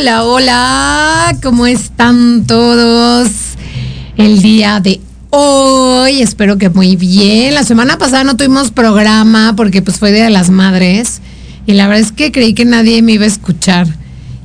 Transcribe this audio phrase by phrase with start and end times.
[0.00, 3.28] Hola, hola, ¿cómo están todos
[4.16, 5.00] el día de
[5.30, 6.22] hoy?
[6.22, 7.52] Espero que muy bien.
[7.52, 11.20] La semana pasada no tuvimos programa porque pues fue Día de las Madres
[11.66, 13.88] y la verdad es que creí que nadie me iba a escuchar.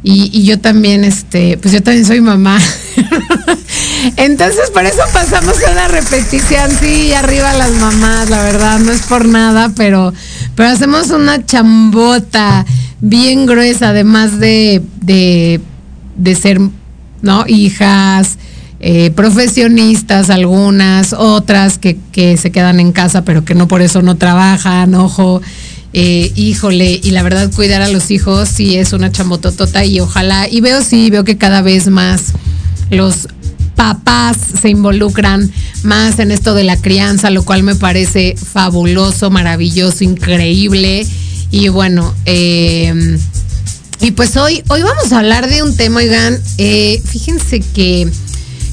[0.01, 2.59] Y, yo también, este, pues yo también soy mamá.
[4.17, 6.71] Entonces, por eso pasamos a una repetición.
[6.81, 10.15] Sí, arriba las mamás, la verdad, no es por nada, pero,
[10.55, 12.65] pero hacemos una chambota
[13.03, 16.59] bien gruesa, además de, de, ser,
[17.21, 17.43] ¿no?
[17.47, 18.37] Hijas,
[18.79, 24.01] eh, profesionistas, algunas, otras que, que, se quedan en casa, pero que no por eso
[24.01, 25.41] no trabajan, ojo.
[25.91, 30.47] Eh, híjole, y la verdad cuidar a los hijos sí es una chambototota y ojalá,
[30.49, 32.33] y veo sí, veo que cada vez más
[32.89, 33.27] los
[33.75, 35.51] papás se involucran
[35.83, 41.05] más en esto de la crianza, lo cual me parece fabuloso, maravilloso, increíble.
[41.53, 43.19] Y bueno, eh,
[44.01, 48.09] y pues hoy, hoy vamos a hablar de un tema, oigan, eh, fíjense que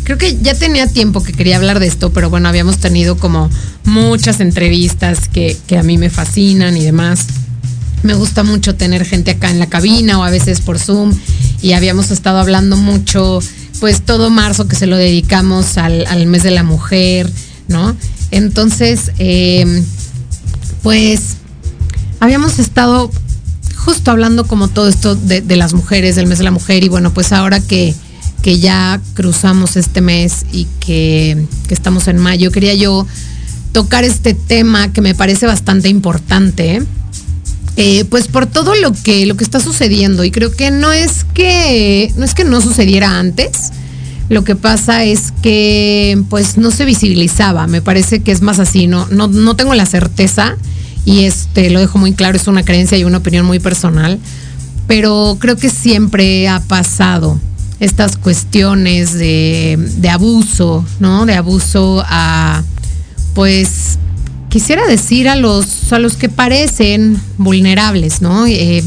[0.04, 3.50] creo que ya tenía tiempo que quería hablar de esto, pero bueno, habíamos tenido como
[3.84, 7.26] muchas entrevistas que, que a mí me fascinan y demás.
[8.02, 11.12] Me gusta mucho tener gente acá en la cabina o a veces por Zoom
[11.60, 13.40] y habíamos estado hablando mucho,
[13.78, 17.30] pues todo marzo que se lo dedicamos al, al mes de la mujer,
[17.68, 17.94] ¿no?
[18.30, 19.82] Entonces, eh,
[20.82, 21.36] pues
[22.20, 23.10] habíamos estado
[23.74, 27.12] justo hablando como todo esto de, las mujeres, del mes de la mujer, y bueno,
[27.12, 27.94] pues ahora que,
[28.42, 33.06] que ya cruzamos este mes y que, estamos en mayo, quería yo
[33.72, 36.82] tocar este tema que me parece bastante importante.
[37.76, 40.24] Eh, pues por todo lo que, lo que está sucediendo.
[40.24, 43.70] Y creo que no es que no es que no sucediera antes.
[44.28, 47.68] Lo que pasa es que pues no se visibilizaba.
[47.68, 48.86] Me parece que es más así.
[48.86, 50.56] No, no, no tengo la certeza
[51.04, 54.18] y este lo dejo muy claro, es una creencia y una opinión muy personal,
[54.86, 57.38] pero creo que siempre ha pasado
[57.80, 61.24] estas cuestiones de, abuso, ¿no?
[61.24, 62.62] De abuso a,
[63.34, 63.98] pues,
[64.50, 68.46] quisiera decir a los, a los que parecen vulnerables, ¿no?
[68.46, 68.84] Eh,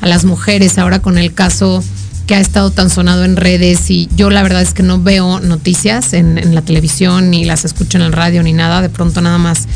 [0.00, 1.82] a las mujeres, ahora con el caso
[2.26, 5.40] que ha estado tan sonado en redes y yo la verdad es que no veo
[5.40, 9.20] noticias en, en la televisión, ni las escucho en el radio, ni nada, de pronto
[9.20, 9.66] nada más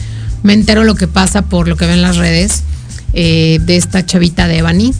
[0.43, 2.63] me entero lo que pasa por lo que ven las redes
[3.13, 4.93] eh, de esta chavita de Ebony.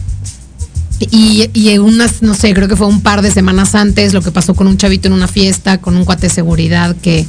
[0.99, 4.31] Y, y unas, no sé, creo que fue un par de semanas antes lo que
[4.31, 7.25] pasó con un chavito en una fiesta, con un cuate de seguridad que,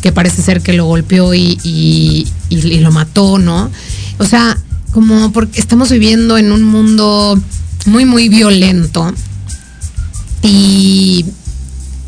[0.00, 3.70] que parece ser que lo golpeó y, y, y, lo mató, ¿no?
[4.18, 4.58] O sea,
[4.92, 7.40] como porque estamos viviendo en un mundo
[7.86, 9.12] muy, muy violento
[10.42, 11.24] y,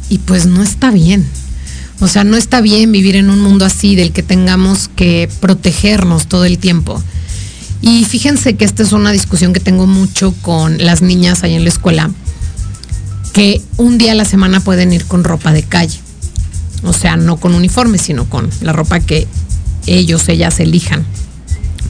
[0.08, 1.26] y pues no está bien.
[2.00, 6.26] O sea, no está bien vivir en un mundo así del que tengamos que protegernos
[6.26, 7.02] todo el tiempo.
[7.80, 11.64] Y fíjense que esta es una discusión que tengo mucho con las niñas ahí en
[11.64, 12.10] la escuela,
[13.32, 15.98] que un día a la semana pueden ir con ropa de calle.
[16.82, 19.26] O sea, no con uniforme, sino con la ropa que
[19.86, 21.04] ellos, ellas elijan.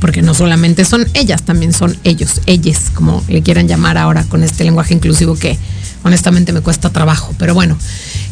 [0.00, 4.42] Porque no solamente son ellas, también son ellos, ellas, como le quieran llamar ahora con
[4.42, 5.58] este lenguaje inclusivo que
[6.02, 7.34] honestamente me cuesta trabajo.
[7.38, 7.76] Pero bueno,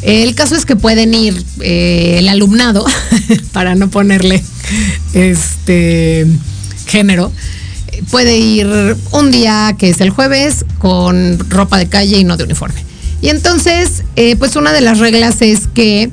[0.03, 2.85] el caso es que pueden ir eh, el alumnado,
[3.53, 4.43] para no ponerle
[5.15, 6.27] este
[6.87, 7.33] género,
[8.11, 12.45] puede ir un día que es el jueves con ropa de calle y no de
[12.45, 12.85] uniforme.
[13.23, 16.11] Y entonces, eh, pues una de las reglas es que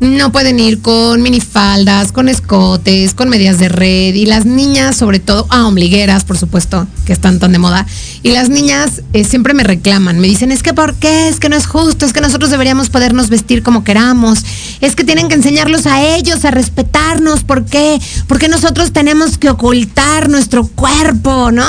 [0.00, 5.18] no pueden ir con minifaldas, con escotes, con medias de red y las niñas sobre
[5.18, 7.86] todo, ah, ombligueras por supuesto, que están tan de moda.
[8.22, 11.28] Y las niñas eh, siempre me reclaman, me dicen, es que ¿por qué?
[11.28, 14.44] Es que no es justo, es que nosotros deberíamos podernos vestir como queramos,
[14.80, 18.00] es que tienen que enseñarlos a ellos a respetarnos, ¿por qué?
[18.26, 21.66] Porque nosotros tenemos que ocultar nuestro cuerpo, ¿no?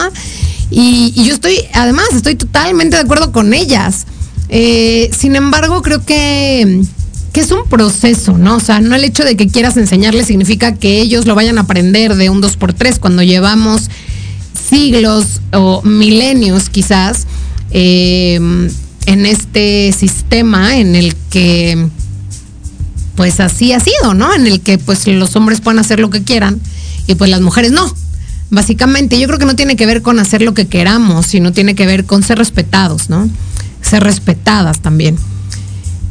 [0.72, 4.06] Y, yo estoy, además, estoy totalmente de acuerdo con ellas.
[4.50, 6.84] Eh, sin embargo, creo que
[7.36, 8.56] que es un proceso, ¿no?
[8.56, 11.64] O sea, no el hecho de que quieras enseñarles significa que ellos lo vayan a
[11.64, 13.90] aprender de un 2 por 3 cuando llevamos
[14.70, 17.28] siglos o milenios quizás
[17.72, 18.36] eh,
[19.06, 21.90] en este sistema en el que
[23.16, 24.34] pues así ha sido, ¿no?
[24.34, 26.62] En el que pues los hombres pueden hacer lo que quieran
[27.06, 27.94] y pues las mujeres no.
[28.50, 31.76] Básicamente, yo creo que no tiene que ver con hacer lo que queramos, sino tiene
[31.76, 33.30] que ver con ser respetados, ¿no?
[33.82, 35.18] Ser respetadas también.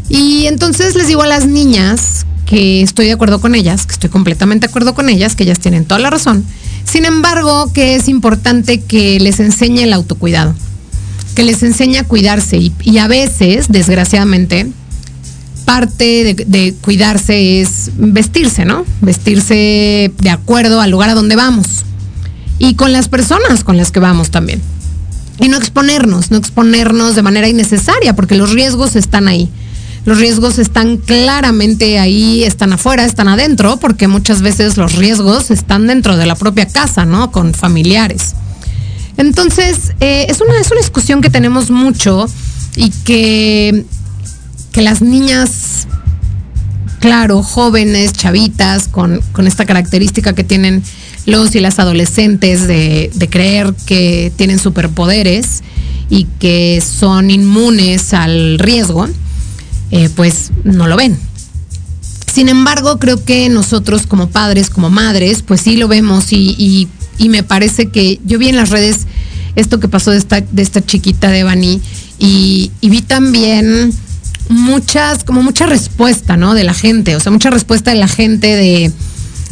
[0.09, 4.11] Y entonces les digo a las niñas que estoy de acuerdo con ellas, que estoy
[4.11, 6.45] completamente de acuerdo con ellas, que ellas tienen toda la razón.
[6.85, 10.55] Sin embargo, que es importante que les enseñe el autocuidado,
[11.35, 14.69] que les enseñe a cuidarse y, a veces, desgraciadamente,
[15.65, 18.85] parte de, cuidarse es vestirse, ¿no?
[19.01, 21.85] Vestirse de acuerdo al lugar a donde vamos
[22.59, 24.61] y con las personas con las que vamos también.
[25.41, 29.51] Y no exponernos, no exponernos de manera innecesaria, porque los riesgos están ahí.
[30.05, 35.87] Los riesgos están claramente ahí, están afuera, están adentro, porque muchas veces los riesgos están
[35.87, 37.31] dentro de la propia casa, ¿no?
[37.33, 38.35] Con familiares.
[39.17, 42.27] Entonces, eh, es, una, es una discusión que tenemos mucho
[42.77, 43.87] y que
[44.75, 45.87] que las niñas,
[46.99, 50.83] claro, jóvenes, chavitas, con, esta característica que tienen
[51.27, 55.63] los y las adolescentes de, creer que tienen superpoderes
[56.11, 59.09] y que son inmunes al riesgo,
[59.91, 61.19] eh, pues no lo ven.
[62.33, 66.89] Sin embargo, creo que nosotros como padres, como madres, pues sí lo vemos y,
[67.21, 69.07] me parece que yo vi en las redes
[69.55, 71.81] esto que pasó de esta, de esta chiquita de Bani
[72.19, 73.93] y, vi también
[74.49, 76.55] muchas, como mucha respuesta, ¿no?
[76.55, 78.93] De la gente, o sea, mucha respuesta de la gente de,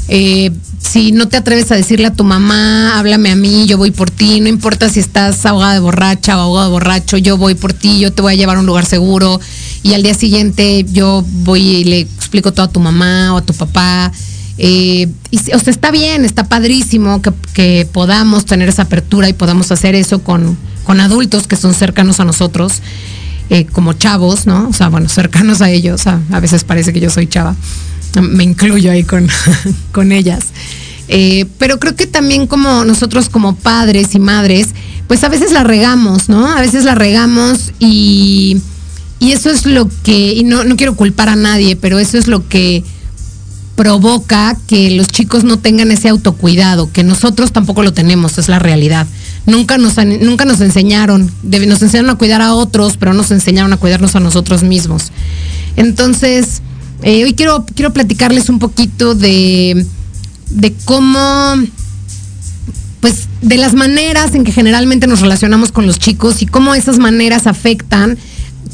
[0.08, 3.92] eh, si no te atreves a decirle a tu mamá, háblame a mí, yo voy
[3.92, 7.54] por ti, no importa si estás ahogada de borracha o ahogado de borracho, yo voy
[7.54, 9.40] por ti, yo te voy a llevar a un lugar seguro
[9.82, 13.42] y al día siguiente yo voy y le explico todo a tu mamá o a
[13.42, 14.12] tu papá.
[14.58, 17.20] Eh, y, o sea, está bien, está padrísimo
[17.54, 22.20] que, podamos tener esa apertura y podamos hacer eso con, con adultos que son cercanos
[22.20, 22.80] a nosotros.
[23.50, 24.68] Eh, como chavos, ¿no?
[24.68, 27.54] O sea, bueno, cercanos a ellos, a, veces parece que yo soy chava,
[28.22, 29.28] me incluyo ahí con,
[29.92, 30.46] con ellas.
[31.08, 34.68] Eh, pero creo que también como nosotros como padres y madres,
[35.06, 36.46] pues a veces la regamos, ¿no?
[36.46, 38.62] A veces la regamos y,
[39.22, 42.26] y eso es lo que, y no, no quiero culpar a nadie, pero eso es
[42.26, 42.84] lo que
[43.76, 48.58] provoca que los chicos no tengan ese autocuidado, que nosotros tampoco lo tenemos, es la
[48.58, 49.06] realidad
[49.46, 53.76] nunca nos, nunca nos enseñaron, nos enseñaron a cuidar a otros, pero nos enseñaron a
[53.76, 55.10] cuidarnos a nosotros mismos.
[55.76, 56.62] Entonces,
[57.02, 59.86] eh, hoy quiero, quiero platicarles un poquito de,
[60.50, 61.54] de cómo,
[63.00, 66.98] pues, de las maneras en que generalmente nos relacionamos con los chicos y cómo esas
[66.98, 68.18] maneras afectan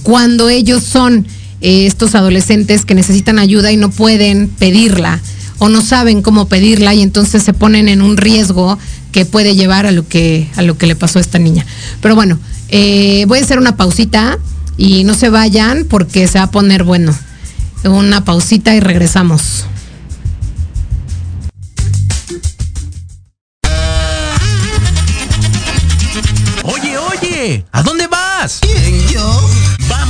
[0.02, 1.26] cuando ellos son
[1.60, 5.20] eh, estos adolescentes que necesitan ayuda y no pueden pedirla
[5.58, 8.78] o no saben cómo pedirla y entonces se ponen en un riesgo
[9.12, 11.66] que puede llevar a lo que, a lo que le pasó a esta niña.
[12.00, 14.38] Pero bueno, eh, voy a hacer una pausita
[14.76, 17.12] y no se vayan porque se va a poner bueno.
[17.84, 19.64] Una pausita y regresamos.
[26.64, 27.97] Oye, oye, ¿a dónde.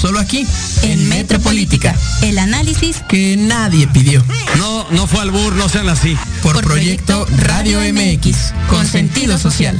[0.00, 0.46] Solo aquí,
[0.82, 4.24] en, Metropolítica, el análisis que nadie pidió.
[4.56, 6.16] No, no fue al bur, no sean así.
[6.42, 9.78] Por, proyecto, Radio MX, con sentido social.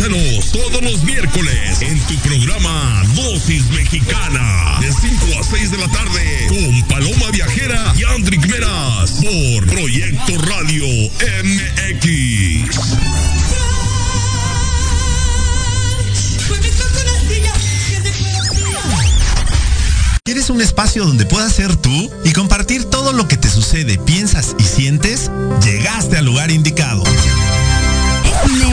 [0.00, 6.46] Todos los miércoles en tu programa Dosis Mexicana de 5 a 6 de la tarde
[6.48, 10.86] con Paloma Viajera y Andrick Meras por Proyecto Radio
[11.44, 12.70] MX.
[20.24, 24.56] ¿Quieres un espacio donde puedas ser tú y compartir todo lo que te sucede, piensas
[24.58, 25.30] y sientes?
[25.62, 27.04] Llegaste al lugar indicado.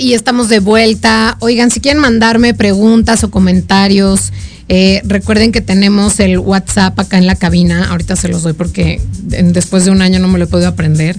[0.00, 1.36] Y estamos de vuelta.
[1.40, 4.32] Oigan, si quieren mandarme preguntas o comentarios,
[4.68, 7.88] eh, recuerden que tenemos el WhatsApp acá en la cabina.
[7.90, 11.18] Ahorita se los doy porque después de un año no me lo he podido aprender.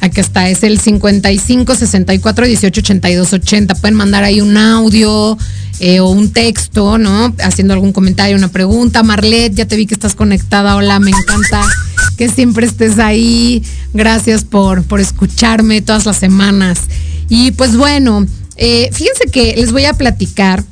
[0.00, 3.74] Aquí está, es el 55 64 18 82 80.
[3.74, 5.36] Pueden mandar ahí un audio
[5.80, 7.34] eh, o un texto, ¿no?
[7.42, 9.02] Haciendo algún comentario, una pregunta.
[9.02, 10.76] Marlet, ya te vi que estás conectada.
[10.76, 11.62] Hola, me encanta
[12.16, 13.62] que siempre estés ahí.
[13.92, 16.78] Gracias por, por escucharme todas las semanas.
[17.28, 20.64] Y pues bueno, eh, fíjense que les voy a platicar.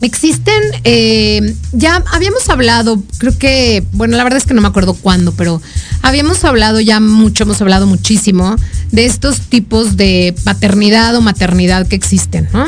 [0.00, 4.92] Existen, eh, ya habíamos hablado, creo que, bueno, la verdad es que no me acuerdo
[4.92, 5.62] cuándo, pero
[6.02, 8.56] habíamos hablado ya mucho, hemos hablado muchísimo
[8.90, 12.66] de estos tipos de paternidad o maternidad que existen, ¿no?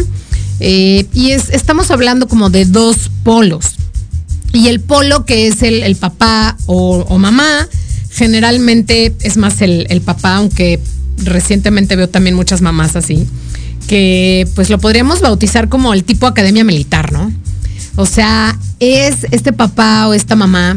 [0.60, 3.74] Eh, y es, estamos hablando como de dos polos.
[4.54, 7.68] Y el polo que es el, papá o, mamá,
[8.10, 10.80] generalmente es más el papá, aunque
[11.18, 13.26] recientemente veo también muchas mamás así,
[13.86, 17.32] que pues lo podríamos bautizar como el tipo academia militar, ¿no?
[17.96, 20.76] O sea, es este papá o esta mamá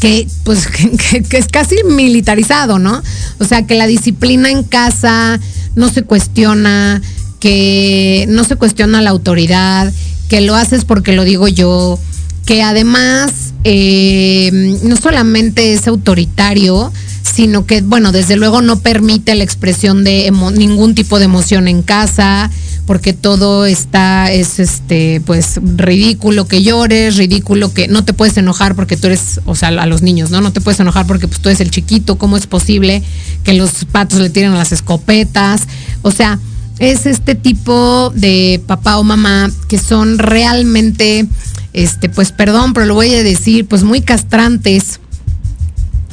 [0.00, 0.66] que pues
[1.28, 3.02] que, es casi militarizado, ¿no?
[3.38, 5.40] O sea, que la disciplina en casa
[5.74, 7.02] no se cuestiona,
[7.40, 9.92] que no se cuestiona la autoridad,
[10.28, 11.98] que lo haces porque lo digo yo,
[12.46, 13.32] que además
[13.64, 14.50] eh,
[14.82, 16.92] no solamente es autoritario,
[17.24, 21.82] sino que, bueno, desde luego no permite la expresión de ningún tipo de emoción en
[21.82, 22.50] casa,
[22.86, 28.74] porque todo está, es este, pues ridículo que llores, ridículo que no te puedes enojar
[28.74, 30.42] porque tú eres, o sea, a los niños, ¿no?
[30.42, 33.02] No te puedes enojar porque pues tú eres el chiquito, ¿cómo es posible
[33.42, 35.62] que los patos le tiren a las escopetas?
[36.02, 36.38] O sea,
[36.78, 41.26] es este tipo de papá o mamá que son realmente,
[41.72, 45.00] este, pues perdón, pero lo voy a decir, pues muy castrantes,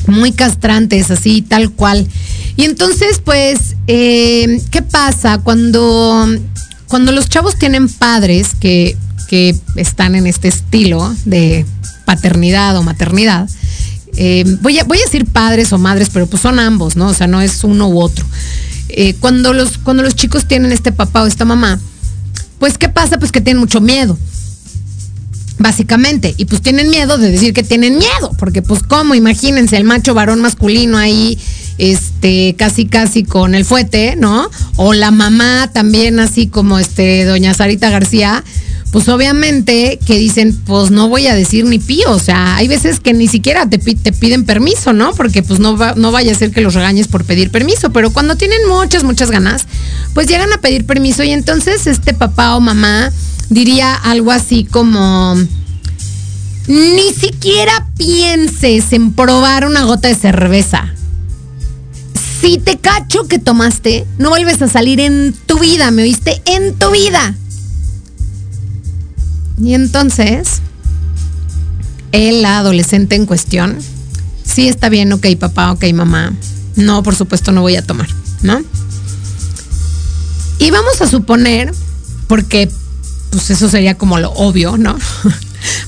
[0.08, 2.08] muy castrantes, así, tal cual.
[2.56, 6.28] Y entonces, pues, eh, ¿qué pasa cuando,
[6.88, 11.66] cuando los chavos tienen padres que, que están en este estilo de
[12.06, 13.50] paternidad o maternidad?
[14.18, 17.08] Eh, voy, a, voy a decir padres o madres, pero pues son ambos, ¿no?
[17.08, 18.26] O sea, no es uno u otro.
[18.90, 21.80] Eh, cuando, los, cuando los chicos tienen este papá o esta mamá,
[22.60, 23.18] pues, ¿qué pasa?
[23.18, 24.18] Pues que tienen mucho miedo
[25.62, 26.34] básicamente.
[26.38, 30.14] Y pues tienen miedo de decir que tienen miedo, porque pues cómo, imagínense, el macho
[30.14, 31.38] varón masculino ahí,
[31.78, 34.50] este, casi casi con el fuete, ¿no?
[34.76, 38.44] O la mamá también así como este, doña Sarita García,
[38.92, 43.00] pues obviamente que dicen, pues no voy a decir ni pío, o sea, hay veces
[43.00, 45.14] que ni siquiera te, te piden permiso, ¿no?
[45.14, 48.12] Porque pues no, va, no vaya a ser que los regañes por pedir permiso, pero
[48.12, 49.66] cuando tienen muchas, muchas ganas,
[50.14, 53.12] pues llegan a pedir permiso y entonces este papá o mamá
[53.52, 55.36] diría algo así como,
[56.68, 60.94] ni siquiera pienses en probar una gota de cerveza.
[62.42, 66.42] Si te cacho que tomaste, no vuelves a salir en tu vida, ¿me oíste?
[66.46, 67.36] En tu vida.
[69.62, 70.62] Y entonces,
[72.14, 73.78] la adolescente en cuestión,
[74.44, 76.34] sí está bien, ok, papá, ok, mamá.
[76.78, 78.08] No, por supuesto no voy a tomar,
[78.44, 78.62] ¿no?
[80.58, 81.74] Y vamos a suponer,
[82.28, 82.72] porque
[83.32, 84.98] pues eso sería como lo obvio, ¿no?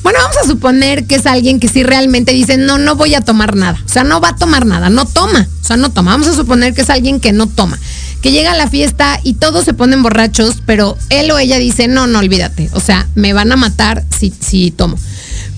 [0.04, 3.22] Bueno, vamos a suponer que es alguien que sí realmente dice, no, no voy a
[3.22, 3.82] tomar nada.
[3.84, 5.48] O sea, no va a tomar nada, no toma.
[5.62, 6.12] O sea, no toma.
[6.12, 7.80] Vamos a suponer que es alguien que no toma.
[8.22, 11.88] Que llega a la fiesta y todos se ponen borrachos, pero él o ella dice,
[11.88, 12.70] no, no, olvídate.
[12.74, 14.98] O sea, me van a matar si, si tomo.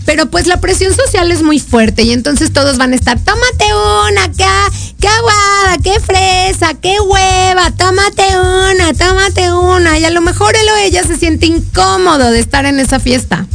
[0.06, 3.66] Pero pues la presión social es muy fuerte y entonces todos van a estar, tómate
[4.10, 9.98] una acá, qué aguada, qué fresa, qué hueva, tómate una, tómate una.
[10.00, 13.46] Y a lo mejor él o ella se siente incómodo de estar en esa fiesta.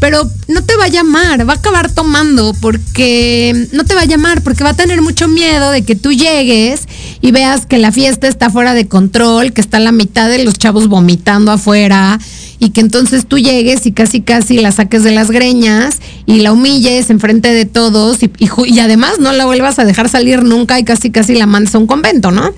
[0.00, 4.06] Pero no te va a llamar, va a acabar tomando porque no te va a
[4.06, 6.88] llamar porque va a tener mucho miedo de que tú llegues
[7.20, 10.54] y veas que la fiesta está fuera de control, que está la mitad de los
[10.54, 12.18] chavos vomitando afuera
[12.58, 16.52] y que entonces tú llegues y casi casi la saques de las greñas y la
[16.52, 20.78] humilles enfrente de todos y, y y además no la vuelvas a dejar salir nunca
[20.78, 22.54] y casi casi la mandes a un convento, ¿no?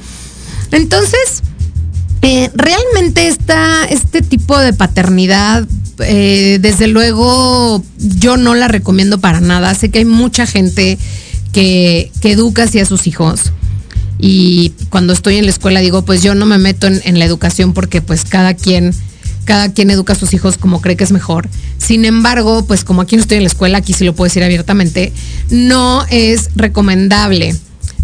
[0.70, 1.42] Entonces,
[2.22, 5.66] eh, realmente esta, este tipo de paternidad,
[5.98, 9.74] eh, desde luego, yo no la recomiendo para nada.
[9.74, 10.98] Sé que hay mucha gente
[11.52, 13.52] que, que educa así a sus hijos.
[14.18, 17.24] Y cuando estoy en la escuela digo, pues yo no me meto en, en la
[17.24, 18.94] educación porque pues cada quien
[19.44, 21.48] cada quien educa a sus hijos como cree que es mejor.
[21.78, 24.44] Sin embargo, pues como aquí no estoy en la escuela, aquí sí lo puedo decir
[24.44, 25.12] abiertamente,
[25.50, 27.56] no es recomendable.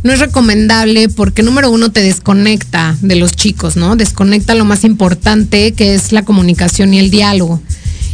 [0.02, 3.96] No es recomendable porque número uno te desconecta de los chicos, ¿no?
[3.96, 7.60] Desconecta lo más importante que es la comunicación y el diálogo.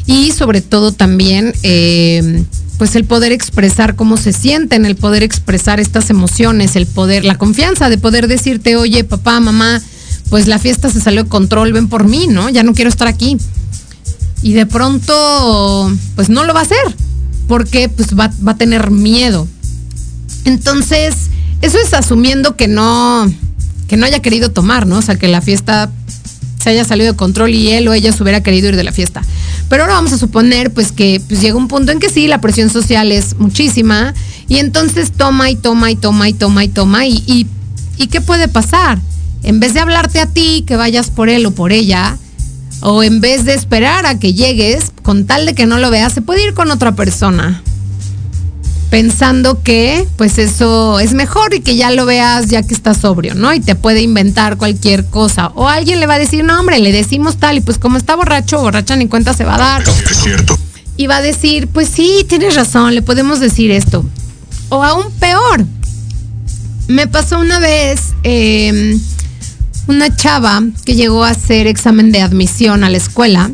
[0.06, 2.44] Y sobre todo también, eh,
[2.78, 7.36] pues el poder expresar cómo se sienten, el poder expresar estas emociones, el poder, la
[7.36, 9.80] confianza de poder decirte, oye, papá, mamá,
[10.30, 12.48] pues la fiesta se salió de control, ven por mí, ¿no?
[12.48, 13.36] Ya no quiero estar aquí.
[14.42, 16.96] Y de pronto, pues no lo va a hacer,
[17.46, 19.46] porque pues va, va a tener miedo.
[20.44, 21.14] Entonces,
[21.64, 23.32] eso es asumiendo que no,
[23.88, 24.98] que no haya querido tomar, ¿no?
[24.98, 25.90] O sea, que la fiesta
[26.62, 28.92] se haya salido de control y él o ella se hubiera querido ir de la
[28.92, 29.22] fiesta.
[29.70, 32.42] Pero ahora vamos a suponer pues que pues, llega un punto en que sí, la
[32.42, 34.12] presión social es muchísima
[34.46, 37.46] y entonces toma y toma y toma y toma y toma y, y,
[37.96, 38.98] y ¿qué puede pasar?
[39.42, 42.18] En vez de hablarte a ti, que vayas por él o por ella,
[42.80, 46.12] o en vez de esperar a que llegues, con tal de que no lo veas,
[46.12, 47.62] se puede ir con otra persona
[48.94, 53.34] pensando que pues eso es mejor y que ya lo veas ya que estás sobrio,
[53.34, 53.52] ¿no?
[53.52, 55.48] Y te puede inventar cualquier cosa.
[55.56, 58.14] O alguien le va a decir, no, hombre, le decimos tal, y pues como está
[58.14, 59.82] borracho, borracha ni cuenta se va a dar.
[59.82, 60.56] Es cierto.
[60.96, 64.04] Y va a decir, pues sí, tienes razón, le podemos decir esto.
[64.68, 65.66] O aún peor,
[66.86, 68.96] me pasó una vez eh,
[69.88, 73.50] una chava que llegó a hacer examen de admisión a la escuela.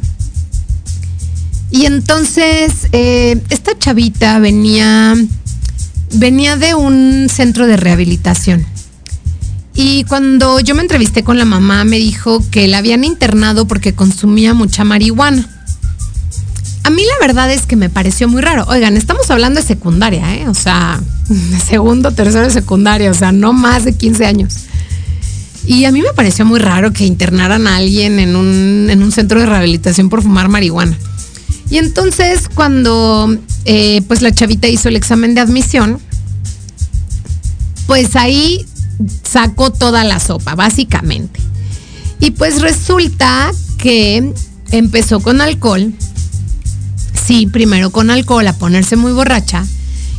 [1.70, 5.14] Y entonces eh, esta chavita venía,
[6.14, 8.66] venía de un centro de rehabilitación.
[9.74, 13.94] Y cuando yo me entrevisté con la mamá, me dijo que la habían internado porque
[13.94, 15.48] consumía mucha marihuana.
[16.82, 18.64] A mí la verdad es que me pareció muy raro.
[18.68, 20.48] Oigan, estamos hablando de secundaria, ¿eh?
[20.48, 21.00] O sea,
[21.68, 24.54] segundo, tercero de secundaria, o sea, no más de 15 años.
[25.66, 29.12] Y a mí me pareció muy raro que internaran a alguien en un, en un
[29.12, 30.98] centro de rehabilitación por fumar marihuana.
[31.70, 36.00] Y entonces cuando eh, pues la chavita hizo el examen de admisión,
[37.86, 38.66] pues ahí
[39.22, 41.40] sacó toda la sopa, básicamente.
[42.18, 44.32] Y pues resulta que
[44.70, 45.92] empezó con alcohol,
[47.26, 49.64] sí, primero con alcohol a ponerse muy borracha.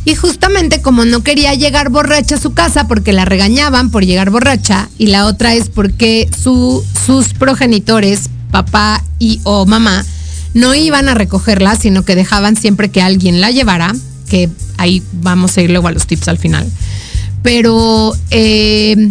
[0.04, 4.30] Y justamente como no quería llegar borracha a su casa porque la regañaban por llegar
[4.30, 10.04] borracha, y la otra es porque su, sus progenitores, papá y o mamá,
[10.54, 13.94] no iban a recogerla, sino que dejaban siempre que alguien la llevara,
[14.28, 16.70] que ahí vamos a ir luego a los tips al final.
[17.42, 19.10] Pero, eh,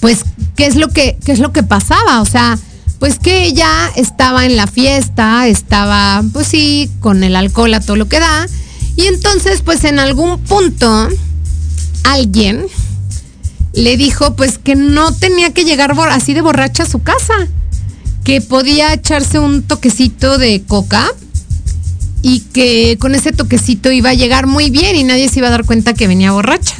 [0.00, 0.24] pues,
[0.56, 2.20] ¿qué es lo que, qué es lo que pasaba?
[2.20, 2.58] O sea,
[2.98, 7.96] pues que ella estaba en la fiesta, estaba, pues sí, con el alcohol a todo
[7.96, 8.46] lo que da.
[8.96, 11.08] Y entonces, pues en algún punto,
[12.04, 12.66] alguien
[13.74, 17.34] le dijo, pues que no tenía que llegar así de borracha a su casa
[18.24, 21.10] que podía echarse un toquecito de coca
[22.22, 25.50] y que con ese toquecito iba a llegar muy bien y nadie se iba a
[25.50, 26.76] dar cuenta que venía borracha.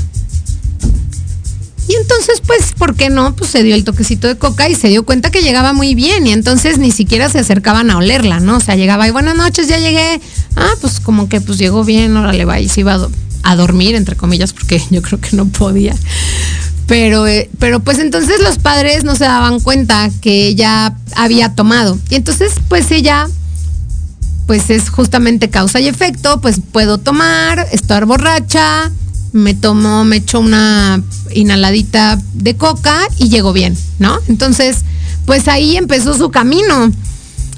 [1.89, 3.35] Y entonces, pues, ¿por qué no?
[3.35, 6.27] Pues se dio el toquecito de coca y se dio cuenta que llegaba muy bien
[6.27, 8.59] y entonces ni siquiera se acercaban a olerla, ¿no?
[8.59, 10.21] O sea, llegaba y buenas noches, ya llegué.
[10.55, 13.09] Ah, pues como que pues llegó bien, órale, va y se iba a,
[13.43, 15.97] a dormir, entre comillas, porque yo creo que no podía.
[16.87, 21.99] Pero, eh, pero pues entonces los padres no se daban cuenta que ella había tomado.
[22.11, 23.29] Y entonces pues ella,
[24.47, 28.91] pues es justamente causa y efecto, pues puedo tomar, estar borracha,
[29.33, 31.03] me tomo, me echo una
[31.35, 34.19] inhaladita de coca y llego bien, ¿no?
[34.29, 34.79] Entonces,
[35.25, 36.93] pues ahí empezó su camino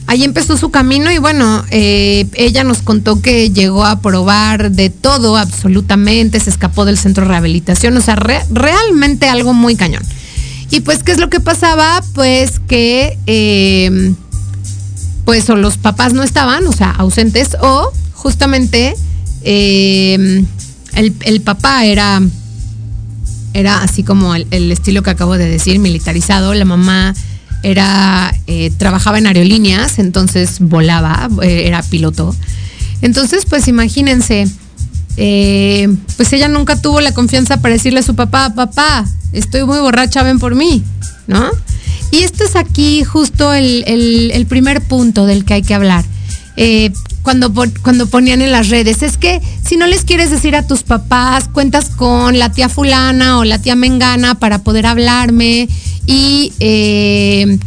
[0.06, 4.90] ahí empezó su camino y bueno, eh, ella nos contó que llegó a probar de
[4.90, 10.02] todo absolutamente, se escapó del centro de rehabilitación, o sea, re- realmente algo muy cañón.
[10.70, 12.02] Y pues, ¿qué es lo que pasaba?
[12.14, 14.14] Pues que, eh,
[15.24, 18.94] pues o los papás no estaban, o sea, ausentes, o justamente
[19.42, 20.44] eh,
[20.94, 22.20] el, papá era
[23.52, 26.54] era así como el estilo que acabo de decir, militarizado.
[26.54, 27.14] La mamá
[27.64, 32.34] era eh, trabajaba en aerolíneas, entonces volaba, eh, era piloto.
[33.02, 34.46] Entonces, pues imagínense,
[35.16, 39.78] eh, pues ella nunca tuvo la confianza para decirle a su papá, papá, estoy muy
[39.78, 40.82] borracha, ven por mí,
[41.26, 41.50] ¿no?
[42.10, 46.04] Y este es aquí justo el, el- primer punto del que hay que hablar.
[47.22, 50.82] Cuando, cuando ponían en las redes, es que si no les quieres decir a tus
[50.82, 55.66] papás, cuentas con la tía fulana o la tía mengana para poder hablarme
[56.06, 57.58] y, eh,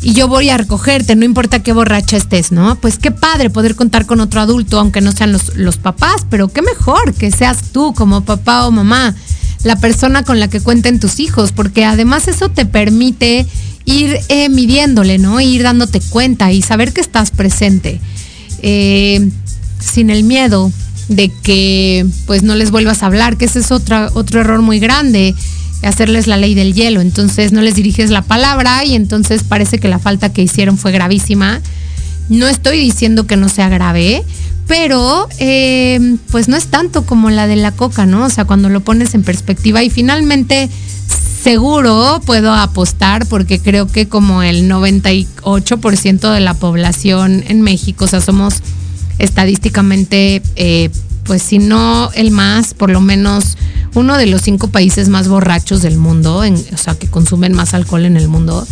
[0.00, 2.76] y yo voy a recogerte, no importa qué borracha estés, ¿no?
[2.76, 6.48] Pues qué padre poder contar con otro adulto, aunque no sean los, los papás, pero
[6.48, 9.14] qué mejor que seas tú como papá o mamá,
[9.64, 13.46] la persona con la que cuenten tus hijos, porque además eso te permite
[13.84, 15.40] ir eh, midiéndole, ¿no?
[15.40, 18.00] Ir dándote cuenta y saber que estás presente.
[18.62, 19.30] Eh,
[19.80, 20.72] sin el miedo
[21.08, 24.78] de que pues no les vuelvas a hablar, que ese es otra, otro error muy
[24.78, 25.34] grande,
[25.82, 27.00] hacerles la ley del hielo.
[27.00, 30.92] Entonces no les diriges la palabra y entonces parece que la falta que hicieron fue
[30.92, 31.60] gravísima.
[32.28, 34.24] No estoy diciendo que no sea grave,
[34.66, 38.26] pero eh, pues no es tanto como la de la coca, ¿no?
[38.26, 40.68] O sea, cuando lo pones en perspectiva y finalmente
[41.42, 48.08] seguro puedo apostar porque creo que como el 98% de la población en México, o
[48.08, 48.62] sea, somos
[49.18, 50.90] estadísticamente, eh,
[51.24, 53.56] pues si no el más, por lo menos
[53.98, 57.74] uno de los cinco países más borrachos del mundo, en, o sea, que consumen más
[57.74, 58.66] alcohol en el mundo.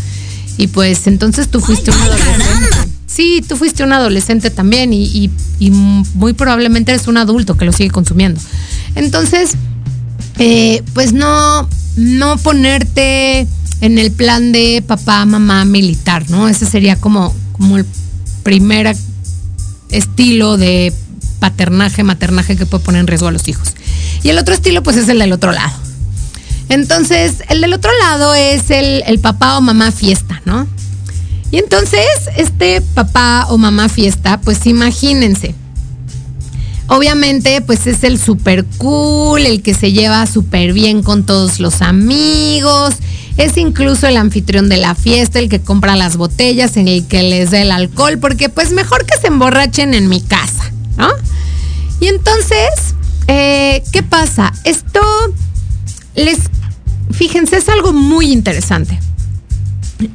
[0.56, 2.90] Y pues entonces tú fuiste un adolescente.
[3.06, 7.64] Sí, tú fuiste un adolescente también y, y, y muy probablemente eres un adulto que
[7.64, 8.40] lo sigue consumiendo.
[8.94, 9.52] Entonces,
[10.38, 13.46] eh, pues no, no ponerte
[13.80, 16.48] en el plan de papá, mamá, militar, ¿no?
[16.48, 17.86] Ese sería como, como el
[18.42, 18.96] primer
[19.90, 20.92] estilo de
[21.38, 23.74] paternaje, maternaje que puede poner en riesgo a los hijos.
[24.22, 25.87] Y el otro estilo, pues es el del otro lado.
[26.68, 30.66] Entonces, el del otro lado es el, papá o mamá fiesta, ¿no?
[31.50, 35.55] Y entonces, este papá o mamá fiesta, pues imagínense.
[36.88, 41.83] Obviamente, pues es el super cool, el que se lleva súper bien con todos los
[41.83, 42.94] amigos.
[43.37, 47.22] Es incluso el anfitrión de la fiesta, el que compra las botellas, en el que
[47.22, 51.09] les da el alcohol, porque pues mejor que se emborrachen en mi casa, ¿no?
[52.00, 52.95] Y entonces,
[53.28, 54.52] eh, ¿qué pasa?
[54.64, 55.00] Esto
[56.14, 56.38] les,
[57.10, 58.98] fíjense, es algo muy interesante.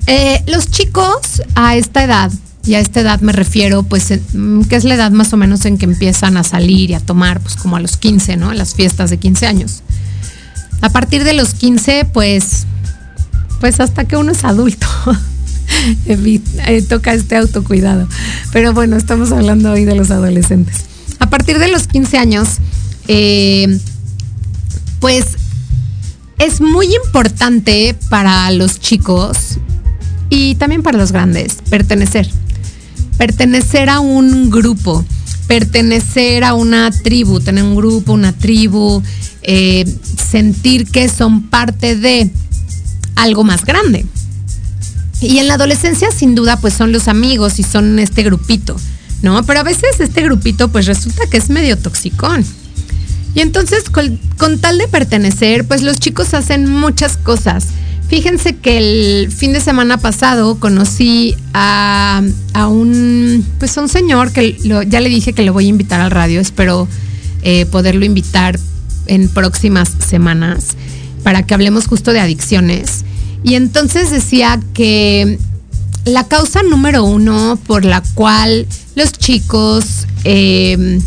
[0.08, 2.32] Eh, los chicos a esta edad,
[2.64, 5.78] y a esta edad me refiero, pues, que es la edad más o menos en
[5.78, 8.54] que empiezan a salir y a tomar, pues como a los 15, ¿no?
[8.54, 9.82] Las fiestas de 15 años.
[10.82, 12.66] A partir de los 15, pues,
[13.60, 14.88] pues hasta que uno es adulto.
[16.90, 18.08] toca este autocuidado.
[18.52, 20.86] Pero bueno, estamos hablando hoy de los adolescentes.
[21.20, 22.58] A partir de los 15 años,
[23.14, 23.78] eh,
[25.02, 25.26] pues
[26.40, 29.58] es muy importante para los chicos
[30.30, 32.30] y también para los grandes pertenecer.
[33.18, 35.04] Pertenecer a un grupo,
[35.48, 39.04] pertenecer a una tribu, tener un grupo, una tribu,
[39.42, 39.84] eh,
[40.30, 42.32] sentir que son parte de
[43.16, 44.06] algo más grande.
[45.20, 48.78] Y en la adolescencia, sin duda, pues son los amigos y son este grupito,
[49.22, 49.44] ¿no?
[49.44, 52.46] Pero a veces este grupito, pues resulta que es medio toxicón.
[53.34, 57.68] Y entonces, con, tal de pertenecer, pues los chicos hacen muchas cosas.
[58.08, 62.22] Fíjense que el fin de semana pasado conocí a,
[62.54, 65.70] a un, pues a un señor que lo, ya le dije que le voy a
[65.70, 66.42] invitar al radio.
[66.42, 66.90] Espero
[67.44, 68.60] eh, poderlo invitar
[69.08, 70.76] en próximas semanas
[71.24, 73.06] para que hablemos justo de adicciones.
[73.44, 75.40] Y entonces decía que
[76.04, 81.00] la causa número uno por la cual los chicos eh,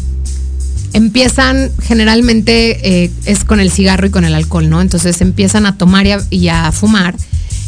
[0.95, 4.81] empiezan generalmente eh, es con el cigarro y con el alcohol, ¿no?
[4.81, 7.15] Entonces empiezan a tomar y a, fumar,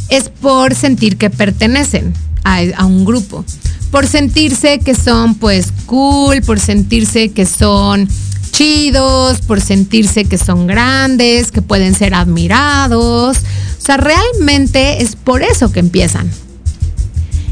[0.09, 3.45] es por sentir que pertenecen a, a, un grupo,
[3.91, 8.09] por sentirse que son pues cool, por sentirse que son
[8.53, 13.39] chidos, por sentirse que son grandes, que pueden ser admirados.
[13.39, 16.31] O sea, realmente es por eso que empiezan.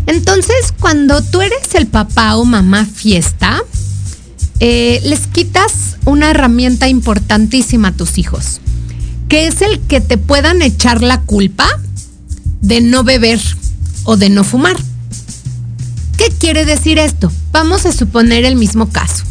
[0.06, 3.62] Entonces, cuando tú eres el papá o mamá fiesta,
[4.60, 8.60] eh, les quitas una herramienta importantísima a tus hijos,
[9.28, 11.68] que es el que te puedan echar la culpa
[12.60, 13.40] de no beber
[14.04, 14.76] o de no fumar.
[16.16, 17.32] ¿Qué quiere decir esto?
[17.52, 19.24] Vamos a suponer el mismo caso.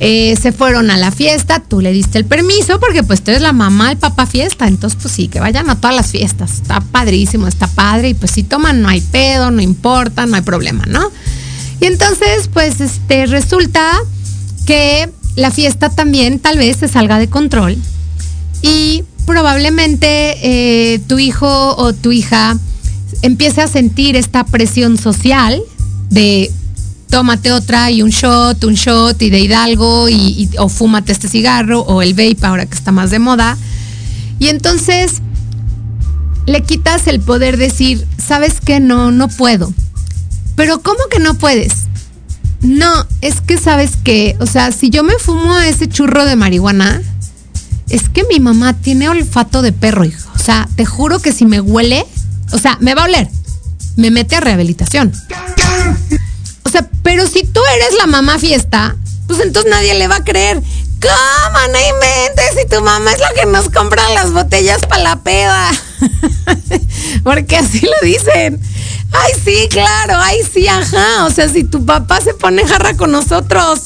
[0.00, 3.42] Eh, se fueron a la fiesta, tú le diste el permiso porque pues tú eres
[3.42, 6.80] la mamá, el papá fiesta, entonces pues sí, que vayan a todas las fiestas, está
[6.80, 10.84] padrísimo, está padre y pues si toman no hay pedo, no importa, no hay problema,
[10.86, 11.10] ¿no?
[11.80, 13.90] Y entonces pues este resulta
[14.68, 17.78] que la fiesta también tal vez se salga de control
[18.60, 22.54] y probablemente eh, tu hijo o tu hija
[23.22, 25.62] empiece a sentir esta presión social
[26.10, 26.52] de
[27.08, 31.80] tómate otra y un shot, un shot y de Hidalgo y, o fúmate este cigarro
[31.80, 33.56] o el vape ahora que está más de moda.
[34.38, 35.22] Y entonces
[36.44, 38.80] le quitas el poder decir, ¿sabes qué?
[38.80, 39.72] No, no puedo.
[40.56, 41.87] Pero ¿cómo que no puedes?
[42.60, 47.02] No, es que sabes que, o sea, si yo me fumo ese churro de marihuana,
[47.88, 50.30] es que mi mamá tiene olfato de perro, hijo.
[50.34, 52.04] O sea, te juro que si me huele,
[52.52, 53.28] O sea, me va a oler.
[53.96, 55.12] Me mete a rehabilitación.
[56.64, 60.24] O sea, pero si tú eres la mamá fiesta, pues entonces nadie le va a
[60.24, 60.62] creer.
[61.00, 65.16] ¿Cómo no inventes si tu mamá es la que nos compra las botellas para la
[65.20, 65.70] peda?
[67.22, 68.60] Porque así lo dicen.
[69.12, 71.26] Ay, sí, claro, ay, sí, ajá.
[71.26, 73.84] O sea, si tu papá se pone jarra con nosotros,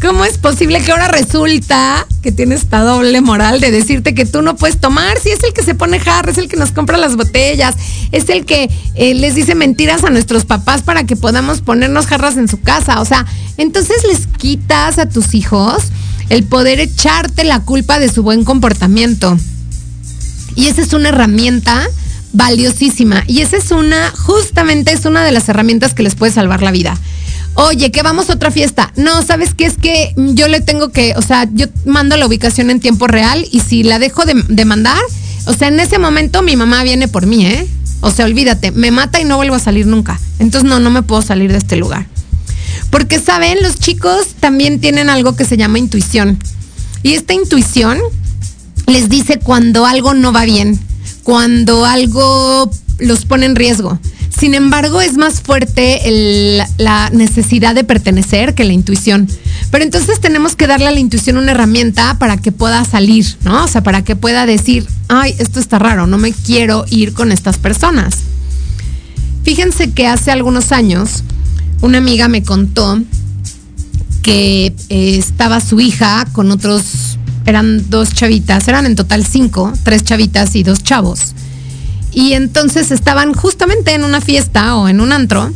[0.00, 4.42] ¿cómo es posible que ahora resulta que tienes esta doble moral de decirte que tú
[4.42, 5.18] no puedes tomar?
[5.18, 7.74] Si es el que se pone jarra, es el que nos compra las botellas,
[8.12, 12.36] es el que eh, les dice mentiras a nuestros papás para que podamos ponernos jarras
[12.36, 13.00] en su casa.
[13.00, 15.84] O sea, entonces les quitas a tus hijos
[16.28, 19.36] el poder echarte la culpa de su buen comportamiento.
[20.54, 21.86] Y esa es una herramienta
[22.32, 23.24] valiosísima.
[23.26, 26.70] Y esa es una, justamente es una de las herramientas que les puede salvar la
[26.70, 26.98] vida.
[27.54, 28.92] Oye, que vamos a otra fiesta.
[28.96, 29.64] No, ¿sabes qué?
[29.64, 33.46] Es que yo le tengo que, o sea, yo mando la ubicación en tiempo real
[33.50, 35.00] y si la dejo de, de mandar,
[35.46, 37.66] o sea, en ese momento mi mamá viene por mí, ¿eh?
[38.00, 40.20] O sea, olvídate, me mata y no vuelvo a salir nunca.
[40.38, 42.06] Entonces, no, no me puedo salir de este lugar.
[42.90, 43.62] Porque, ¿saben?
[43.62, 46.38] Los chicos también tienen algo que se llama intuición.
[47.02, 47.98] Y esta intuición
[48.86, 50.78] les dice cuando algo no va bien,
[51.26, 53.98] cuando algo los pone en riesgo.
[54.38, 56.00] Sin embargo, es más fuerte
[56.78, 59.26] la necesidad de pertenecer que la intuición.
[59.72, 63.64] Pero entonces tenemos que darle a la intuición una herramienta para que pueda salir, ¿no?
[63.64, 67.32] O sea, para que pueda decir, ay, esto está raro, no me quiero ir con
[67.32, 68.18] estas personas.
[69.42, 71.24] Fíjense que hace algunos años
[71.80, 73.02] una amiga me contó
[74.22, 80.04] que eh, estaba su hija con otros, eran dos chavitas, eran en total cinco, tres
[80.04, 81.34] chavitas y dos chavos.
[82.12, 85.52] Y entonces estaban justamente en una fiesta o en un antro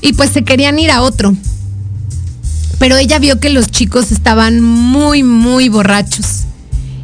[0.00, 1.36] y pues se querían ir a otro.
[2.78, 6.44] Pero ella vio que los chicos estaban muy, muy borrachos.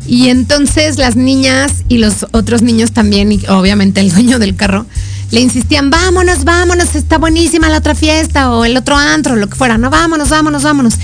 [0.07, 4.87] Y entonces las niñas y los otros niños también, y obviamente el dueño del carro,
[5.35, 9.57] le insistían, vámonos, vámonos, está buenísima la otra fiesta o el otro antro, lo que
[9.57, 10.95] fuera, no, vámonos, vámonos, vámonos.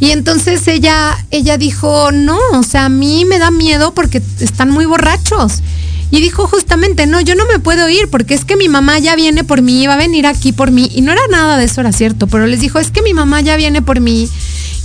[0.00, 4.70] Y entonces ella, ella dijo, no, o sea, a mí me da miedo porque están
[4.70, 5.62] muy borrachos.
[6.10, 9.14] Y dijo justamente, no, yo no me puedo ir porque es que mi mamá ya
[9.14, 10.90] viene por mí, va a venir aquí por mí.
[10.92, 13.40] Y no era nada de eso, era cierto, pero les dijo, es que mi mamá
[13.40, 14.28] ya viene por mí.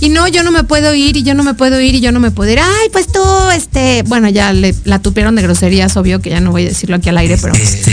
[0.02, 2.10] Y no, yo no me puedo ir y yo no me puedo ir y yo
[2.10, 2.58] no me puedo ir.
[2.58, 3.22] Ay, pues tú,
[3.54, 6.96] este, bueno, ya le, la tupieron de groserías, obvio que ya no voy a decirlo
[6.96, 7.54] aquí al aire, pero...
[7.54, 7.92] Este,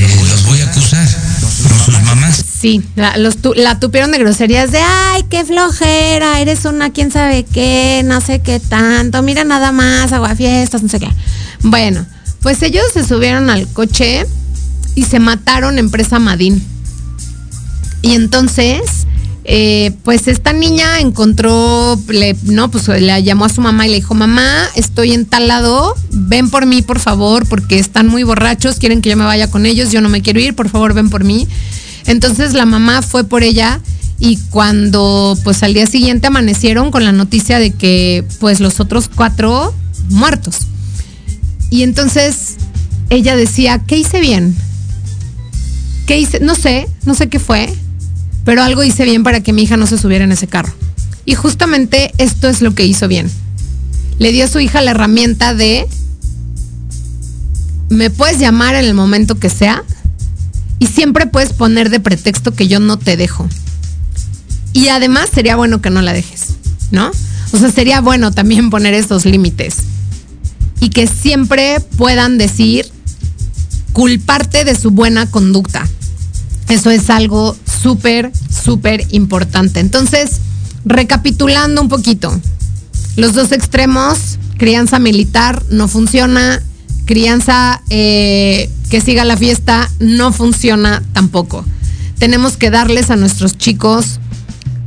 [0.70, 1.08] acusar.
[1.86, 2.44] Sus mamás.
[2.62, 7.12] Sí, la, los tu- la tupieron de groserías de, ay, qué flojera, eres una quién
[7.12, 11.10] sabe qué, no sé qué tanto, mira nada más, aguafiestas, no sé qué.
[11.62, 12.06] Bueno,
[12.42, 14.26] pues ellos se subieron al coche
[14.96, 16.64] y se mataron en Presa Madín.
[18.02, 18.82] Y entonces,
[19.52, 22.00] eh, pues esta niña encontró,
[22.44, 25.96] no, pues le llamó a su mamá y le dijo, mamá, estoy en tal lado,
[26.12, 29.66] ven por mí, por favor, porque están muy borrachos, quieren que yo me vaya con
[29.66, 31.48] ellos, yo no me quiero ir, por favor, ven por mí.
[32.06, 33.82] Entonces la mamá fue por ella
[34.20, 39.10] y cuando pues al día siguiente amanecieron con la noticia de que pues los otros
[39.10, 39.74] cuatro
[40.10, 40.58] muertos.
[41.72, 42.58] Y entonces
[43.10, 44.56] ella decía, ¿qué hice bien?
[46.06, 46.40] ¿Qué hice?
[46.40, 47.74] No sé, no sé qué fue,
[48.46, 50.74] pero algo hice bien para que mi hija no se subiera en ese carro.
[51.26, 53.30] Y justamente esto es lo que hizo bien.
[54.18, 55.88] Le dio a su hija la herramienta de,
[57.90, 59.84] me puedes llamar en el momento que sea
[60.80, 63.48] y siempre puedes poner de pretexto que yo no te dejo.
[64.74, 66.56] Y además sería bueno que no la dejes,
[66.92, 67.12] ¿no?
[67.52, 69.78] O sea, sería bueno también poner esos límites.
[70.80, 72.90] Y que siempre puedan decir,
[73.94, 75.88] culparte de su buena conducta.
[76.70, 78.32] Eso es algo súper,
[78.64, 79.80] súper importante.
[79.80, 80.40] Entonces,
[80.86, 82.40] recapitulando un poquito,
[83.16, 86.62] los dos extremos, crianza militar no funciona,
[87.06, 91.66] crianza eh, que siga la fiesta no funciona tampoco.
[92.20, 94.20] Tenemos que darles a nuestros chicos,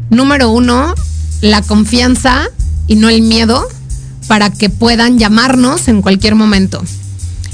[0.09, 0.95] número uno,
[1.41, 2.49] la confianza
[2.87, 3.67] y no el miedo
[4.29, 6.83] para que puedan llamarnos en cualquier momento.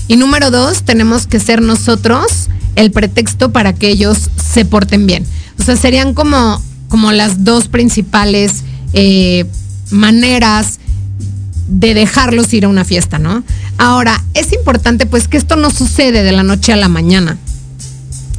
[0.06, 5.24] Y número dos, tenemos que ser nosotros el pretexto para que ellos se porten bien.
[5.58, 8.62] O sea, serían como, como las dos principales
[8.92, 9.46] eh,
[9.90, 10.78] maneras
[11.68, 13.42] de dejarlos ir a una fiesta, ¿no?
[13.76, 17.36] Ahora, es importante pues que esto no sucede de la noche a la mañana.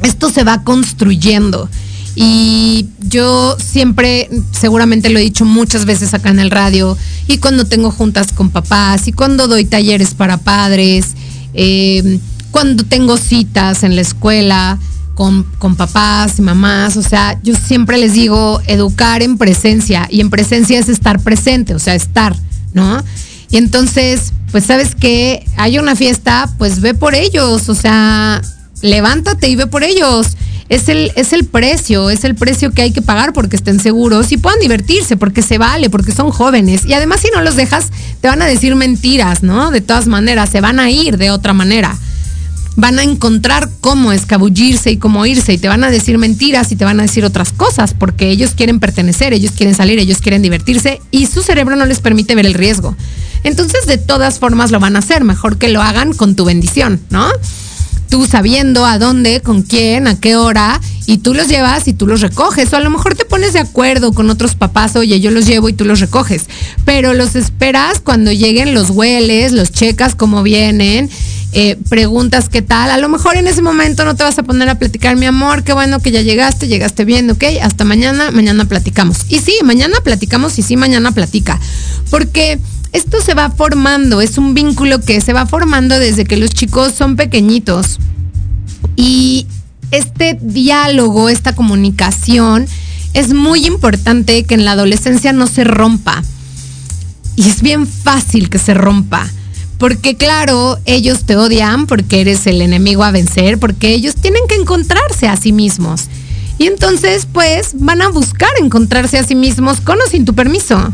[0.02, 1.68] Esto se va construyendo.
[2.16, 7.66] Y yo siempre, seguramente lo he dicho muchas veces acá en el radio, y cuando
[7.66, 11.14] tengo juntas con papás, y cuando doy talleres para padres,
[11.54, 12.18] eh,
[12.50, 14.78] cuando tengo citas en la escuela
[15.14, 20.20] con, con papás y mamás, o sea, yo siempre les digo educar en presencia, y
[20.20, 22.34] en presencia es estar presente, o sea, estar,
[22.72, 23.02] ¿no?
[23.50, 28.40] Y entonces, pues sabes que hay una fiesta, pues ve por ellos, o sea,
[28.82, 30.36] levántate y ve por ellos.
[30.68, 34.30] Es el, es el precio, es el precio que hay que pagar porque estén seguros
[34.30, 36.86] y puedan divertirse, porque se vale, porque son jóvenes.
[36.86, 37.90] Y además si no los dejas,
[38.20, 39.72] te van a decir mentiras, ¿no?
[39.72, 41.98] De todas maneras, se van a ir de otra manera.
[42.76, 46.76] Van a encontrar cómo escabullirse y cómo irse y te van a decir mentiras y
[46.76, 50.42] te van a decir otras cosas porque ellos quieren pertenecer, ellos quieren salir, ellos quieren
[50.42, 52.96] divertirse y su cerebro no les permite ver el riesgo.
[53.42, 57.00] Entonces, de todas formas lo van a hacer, mejor que lo hagan con tu bendición,
[57.10, 57.28] ¿no?
[58.10, 62.06] tú sabiendo a dónde, con quién, a qué hora, y tú los llevas y tú
[62.06, 62.72] los recoges.
[62.72, 65.68] O a lo mejor te pones de acuerdo con otros papás, oye, yo los llevo
[65.68, 66.46] y tú los recoges.
[66.84, 71.08] Pero los esperas cuando lleguen, los hueles, los checas cómo vienen,
[71.52, 72.90] eh, preguntas qué tal.
[72.90, 75.64] A lo mejor en ese momento no te vas a poner a platicar, mi amor,
[75.64, 79.18] qué bueno que ya llegaste, llegaste bien, ok, hasta mañana, mañana platicamos.
[79.28, 81.58] Y sí, mañana platicamos y sí, mañana platica.
[82.08, 82.60] Porque
[82.92, 86.94] esto se va formando, es un vínculo que se va formando desde que los chicos
[86.94, 87.98] son pequeñitos.
[88.94, 89.46] Y
[89.90, 92.66] este diálogo, esta comunicación,
[93.12, 96.22] es muy importante que en la adolescencia no se rompa.
[97.34, 99.28] Y es bien fácil que se rompa.
[99.80, 104.54] Porque claro, ellos te odian porque eres el enemigo a vencer, porque ellos tienen que
[104.54, 106.08] encontrarse a sí mismos.
[106.58, 110.92] Y entonces, pues, van a buscar encontrarse a sí mismos con o sin tu permiso.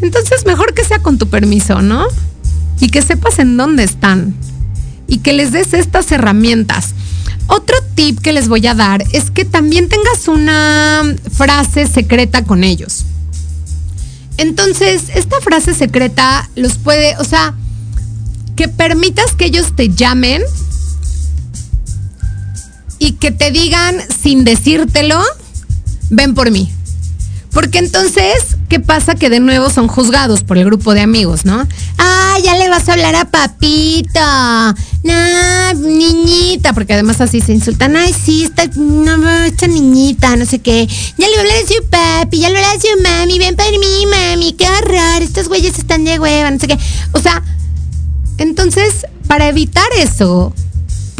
[0.00, 2.06] Entonces, mejor que sea con tu permiso, ¿no?
[2.80, 4.34] Y que sepas en dónde están.
[5.06, 6.94] Y que les des estas herramientas.
[7.48, 12.64] Otro tip que les voy a dar es que también tengas una frase secreta con
[12.64, 13.04] ellos.
[14.42, 17.54] Entonces, esta frase secreta los puede, o sea,
[18.56, 20.42] que permitas que ellos te llamen
[22.98, 25.22] y que te digan sin decírtelo,
[26.10, 26.72] ven por mí.
[27.52, 29.14] Porque entonces, ¿qué pasa?
[29.14, 31.66] Que de nuevo son juzgados por el grupo de amigos, ¿no?
[31.98, 34.20] Ah, ya le vas a hablar a papito.
[35.04, 37.94] No, niñita, porque además así se insultan.
[37.96, 40.88] Ay, sí, esta, esta niñita, no sé qué.
[41.18, 43.02] Ya le voy a hablar a su papi, ya le voy a hablar a su
[43.02, 46.78] mami, ven para mí, mami, qué horror, estos güeyes están de hueva, no sé qué.
[47.12, 47.42] O sea,
[48.38, 50.54] entonces, para evitar eso,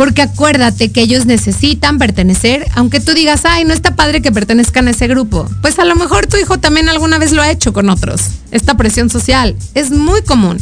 [0.03, 4.89] porque acuérdate que ellos necesitan pertenecer, aunque tú digas, ay, no está padre que pertenezcan
[4.89, 5.49] a ese grupo.
[5.61, 8.23] Pues a lo mejor tu hijo también alguna vez lo ha hecho con otros.
[8.51, 10.59] Esta presión social es muy común.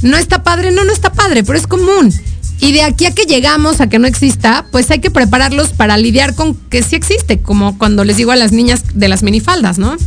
[0.00, 2.14] No está padre, no, no está padre, pero es común.
[2.60, 5.98] Y de aquí a que llegamos a que no exista, pues hay que prepararlos para
[5.98, 9.76] lidiar con que sí existe, como cuando les digo a las niñas de las minifaldas,
[9.76, 9.98] ¿no?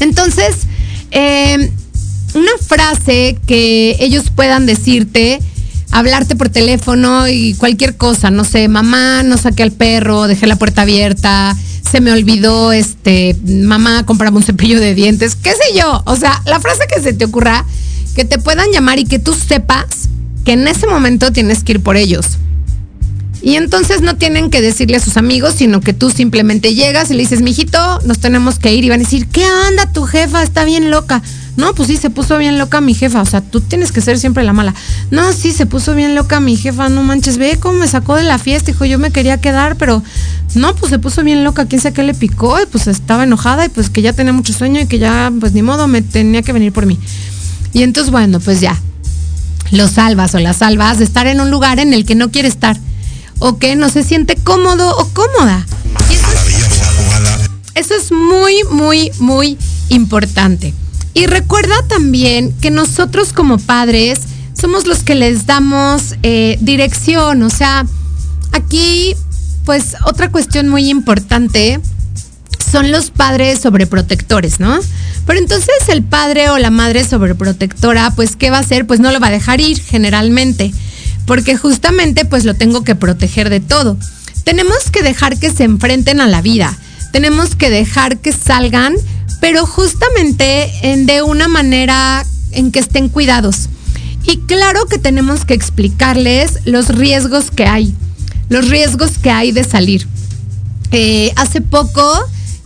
[0.00, 0.56] Entonces,
[1.12, 1.70] eh,
[2.34, 5.40] una frase que ellos puedan decirte,
[5.90, 10.56] hablarte por teléfono y cualquier cosa, no sé, mamá, no saqué al perro, dejé la
[10.56, 11.56] puerta abierta,
[11.90, 16.42] se me olvidó, este, mamá, comprame un cepillo de dientes, qué sé yo, o sea,
[16.46, 17.64] la frase que se te ocurra,
[18.14, 19.86] que te puedan llamar y que tú sepas
[20.44, 22.38] que en ese momento tienes que ir por ellos.
[23.42, 27.14] Y entonces no tienen que decirle a sus amigos, sino que tú simplemente llegas y
[27.14, 28.84] le dices, mijito, nos tenemos que ir.
[28.84, 30.42] Y van a decir, ¿qué onda tu jefa?
[30.42, 31.22] Está bien loca.
[31.56, 33.22] No, pues sí, se puso bien loca mi jefa.
[33.22, 34.74] O sea, tú tienes que ser siempre la mala.
[35.10, 36.88] No, sí, se puso bien loca mi jefa.
[36.88, 38.72] No manches, ve cómo me sacó de la fiesta.
[38.72, 40.02] Dijo, yo me quería quedar, pero
[40.54, 41.66] no, pues se puso bien loca.
[41.66, 42.60] ¿Quién sabe qué le picó?
[42.60, 45.52] Y pues estaba enojada y pues que ya tenía mucho sueño y que ya, pues
[45.52, 46.98] ni modo, me tenía que venir por mí.
[47.72, 48.78] Y entonces, bueno, pues ya.
[49.70, 52.48] Lo salvas o la salvas de estar en un lugar en el que no quiere
[52.48, 52.78] estar.
[53.38, 55.66] O que no se siente cómodo o cómoda.
[57.74, 60.74] eso es muy, muy, muy importante.
[61.16, 64.20] Y recuerda también que nosotros como padres
[64.52, 67.42] somos los que les damos eh, dirección.
[67.42, 67.86] O sea,
[68.52, 69.16] aquí,
[69.64, 71.80] pues otra cuestión muy importante
[72.70, 74.78] son los padres sobreprotectores, ¿no?
[75.24, 78.86] Pero entonces el padre o la madre sobreprotectora, pues, ¿qué va a hacer?
[78.86, 80.70] Pues no lo va a dejar ir generalmente,
[81.24, 83.96] porque justamente pues lo tengo que proteger de todo.
[84.44, 86.76] Tenemos que dejar que se enfrenten a la vida,
[87.16, 88.94] tenemos que dejar que salgan
[89.40, 93.70] pero justamente en, de una manera en que estén cuidados.
[94.24, 97.94] Y claro que tenemos que explicarles los riesgos que hay,
[98.50, 100.06] los riesgos que hay de salir.
[100.92, 102.06] Eh, hace poco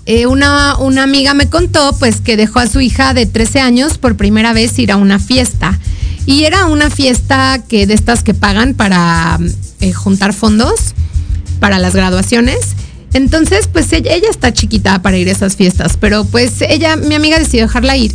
[0.07, 3.99] eh, una, una, amiga me contó pues que dejó a su hija de 13 años
[3.99, 5.79] por primera vez ir a una fiesta.
[6.27, 9.39] Y era una fiesta que de estas que pagan para
[9.81, 10.95] eh, juntar fondos
[11.61, 12.75] para las graduaciones.
[13.13, 17.39] Entonces, pues ella, está chiquita para ir a esas fiestas, pero pues ella, mi amiga
[17.39, 18.15] decidió dejarla ir.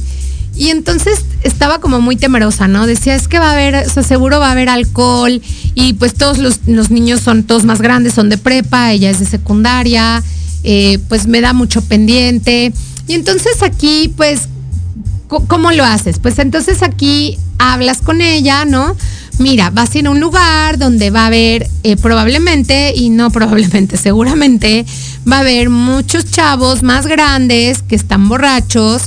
[0.57, 2.87] Y entonces estaba como muy temerosa, ¿no?
[2.87, 5.41] Decía, es que va a haber, o sea, seguro va a haber alcohol
[5.73, 9.25] y pues todos los, niños son todos más grandes, son de prepa, ella es de
[9.25, 10.23] secundaria,
[10.63, 12.71] eh, pues me da mucho pendiente.
[13.07, 14.47] Y entonces aquí, pues,
[15.27, 16.19] ¿cómo lo haces?
[16.19, 18.95] Pues entonces aquí hablas con ella, ¿no?
[19.39, 23.31] Mira, vas a ir a un lugar donde va a haber eh, probablemente, y no
[23.31, 24.85] probablemente, seguramente,
[25.29, 29.03] va a haber muchos chavos más grandes que están borrachos.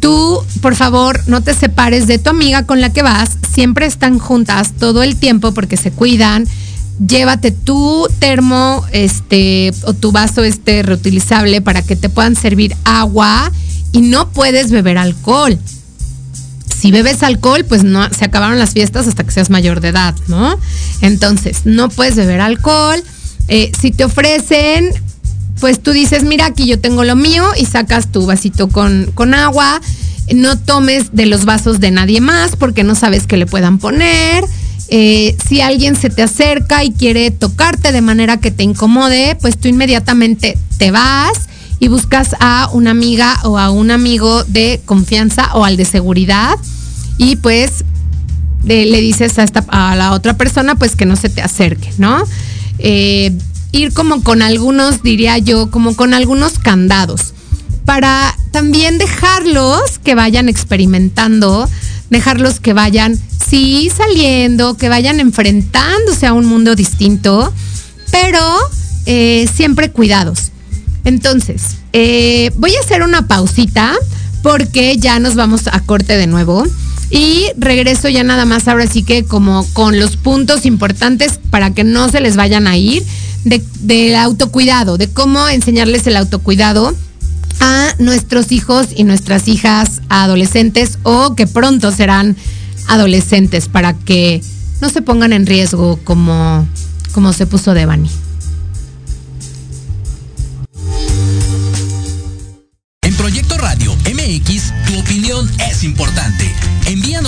[0.00, 3.38] Tú, por favor, no te separes de tu amiga con la que vas.
[3.54, 6.46] Siempre están juntas todo el tiempo porque se cuidan.
[7.06, 13.50] Llévate tu termo, este, o tu vaso este reutilizable para que te puedan servir agua
[13.92, 15.58] y no puedes beber alcohol
[16.82, 20.16] si bebes alcohol, pues no, se acabaron las fiestas hasta que seas mayor de edad,
[20.26, 20.58] ¿no?
[21.00, 23.00] Entonces, no puedes beber alcohol.
[23.46, 24.90] Eh, si te ofrecen,
[25.60, 29.32] pues tú dices, mira, aquí yo tengo lo mío y sacas tu vasito con, con
[29.32, 29.80] agua.
[30.34, 34.44] No tomes de los vasos de nadie más porque no sabes qué le puedan poner.
[34.88, 39.56] Eh, si alguien se te acerca y quiere tocarte de manera que te incomode, pues
[39.56, 41.48] tú inmediatamente te vas
[41.82, 46.54] y buscas a una amiga o a un amigo de confianza o al de seguridad
[47.18, 47.84] y pues
[48.62, 52.22] le dices a, esta, a la otra persona pues que no se te acerque, ¿no?
[52.78, 53.36] Eh,
[53.72, 57.34] ir como con algunos, diría yo, como con algunos candados
[57.84, 61.68] para también dejarlos que vayan experimentando,
[62.10, 67.52] dejarlos que vayan, sí, saliendo, que vayan enfrentándose a un mundo distinto,
[68.12, 68.38] pero
[69.06, 70.51] eh, siempre cuidados.
[71.04, 73.94] Entonces, eh, voy a hacer una pausita
[74.42, 76.64] porque ya nos vamos a corte de nuevo.
[77.10, 81.84] Y regreso ya nada más ahora sí que como con los puntos importantes para que
[81.84, 83.04] no se les vayan a ir
[83.44, 86.94] del autocuidado, de cómo enseñarles el autocuidado
[87.60, 92.36] a nuestros hijos y nuestras hijas adolescentes o que pronto serán
[92.88, 94.40] adolescentes para que
[94.80, 96.66] no se pongan en riesgo como,
[97.12, 98.08] como se puso Devani.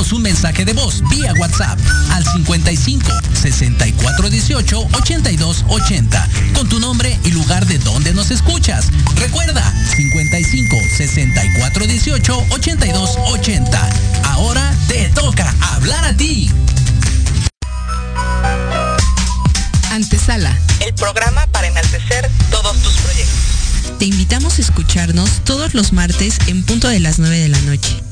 [0.04, 1.78] Envíanos un mensaje de voz vía WhatsApp
[2.10, 8.88] al 55 64 18 82 80 con tu nombre y lugar de donde nos escuchas.
[9.16, 9.62] Recuerda
[9.96, 13.90] 55 64 18 82 80.
[14.24, 16.50] Ahora te toca hablar a ti.
[19.90, 20.54] Antesala,
[20.86, 23.98] el programa para enaltecer todos tus proyectos.
[23.98, 28.03] Te invitamos a escucharnos todos los martes en punto de las 9 de la noche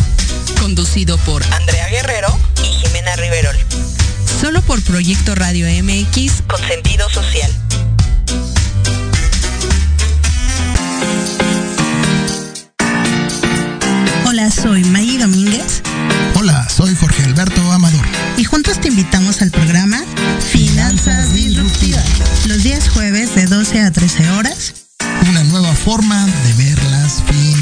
[0.60, 3.56] conducido por Andrea Guerrero y Jimena Riverol.
[4.40, 7.50] Solo por Proyecto Radio MX con sentido social.
[14.26, 15.82] Hola, soy Maggie Domínguez.
[16.34, 18.04] Hola, soy Jorge Alberto Amador.
[18.38, 20.02] Y juntos te invitamos al programa
[20.50, 22.04] Finanzas Disruptivas.
[22.46, 24.74] Los días jueves de 12 a 13 horas.
[25.28, 27.61] Una nueva forma de ver las finanzas.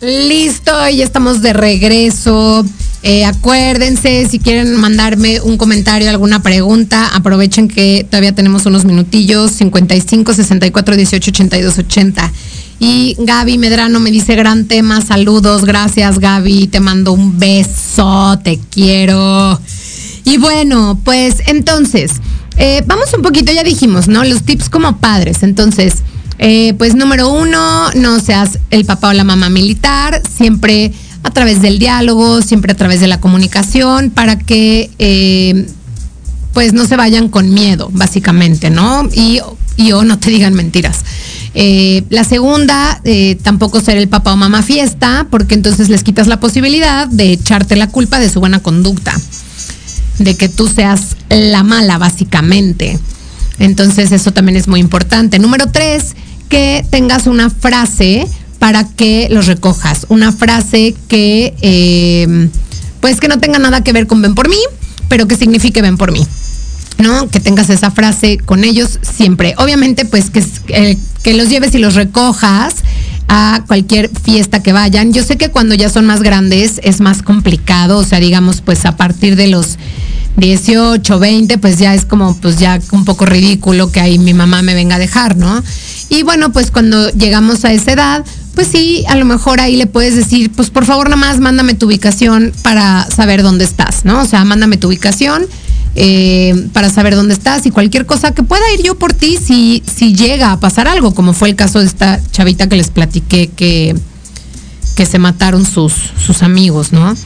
[0.00, 2.64] Listo, ya estamos de regreso.
[3.02, 9.50] Eh, acuérdense, si quieren mandarme un comentario, alguna pregunta, aprovechen que todavía tenemos unos minutillos,
[9.52, 12.32] 55 64 18 82 80.
[12.80, 18.60] Y Gaby Medrano me dice gran tema, saludos, gracias Gaby, te mando un beso, te
[18.70, 19.60] quiero.
[20.24, 22.12] Y bueno, pues entonces,
[22.56, 24.22] eh, vamos un poquito, ya dijimos, ¿no?
[24.22, 25.42] Los tips como padres.
[25.42, 25.94] Entonces,
[26.38, 31.60] eh, pues número uno, no seas el papá o la mamá militar, siempre a través
[31.60, 35.66] del diálogo, siempre a través de la comunicación, para que eh,
[36.52, 39.08] pues no se vayan con miedo, básicamente, ¿no?
[39.12, 39.40] Y,
[39.92, 41.04] o no te digan mentiras.
[41.54, 43.00] Eh, la segunda,
[43.42, 47.76] tampoco ser el papá o mamá fiesta, porque entonces les quitas la posibilidad de echarte
[47.76, 49.18] la culpa de su buena conducta,
[50.18, 52.98] de que tú seas la mala, básicamente.
[53.58, 55.38] Entonces eso también es muy importante.
[55.38, 56.14] Número tres,
[56.48, 58.26] que tengas una frase
[58.58, 62.50] para que los recojas, una frase que em,
[63.00, 64.58] pues que no tenga nada que ver con ven por mí,
[65.08, 66.26] pero que signifique ven por mí.
[66.98, 67.28] ¿no?
[67.28, 69.54] Que tengas esa frase con ellos siempre.
[69.58, 72.74] Obviamente, pues que, que los lleves y los recojas
[73.28, 75.12] a cualquier fiesta que vayan.
[75.12, 78.84] Yo sé que cuando ya son más grandes es más complicado, o sea, digamos, pues
[78.86, 79.78] a partir de los
[80.36, 84.62] 18, 20, pues ya es como, pues ya un poco ridículo que ahí mi mamá
[84.62, 85.62] me venga a dejar, ¿no?
[86.08, 88.24] Y bueno, pues cuando llegamos a esa edad,
[88.54, 91.74] pues sí, a lo mejor ahí le puedes decir, pues por favor, nada más mándame
[91.74, 94.22] tu ubicación para saber dónde estás, ¿no?
[94.22, 95.46] O sea, mándame tu ubicación
[95.94, 99.82] eh, para saber dónde estás y cualquier cosa que pueda ir yo por ti si,
[99.92, 103.48] si llega a pasar algo, como fue el caso de esta chavita que les platiqué
[103.48, 103.96] que,
[104.94, 105.92] que se mataron sus,
[106.24, 107.16] sus amigos, ¿no?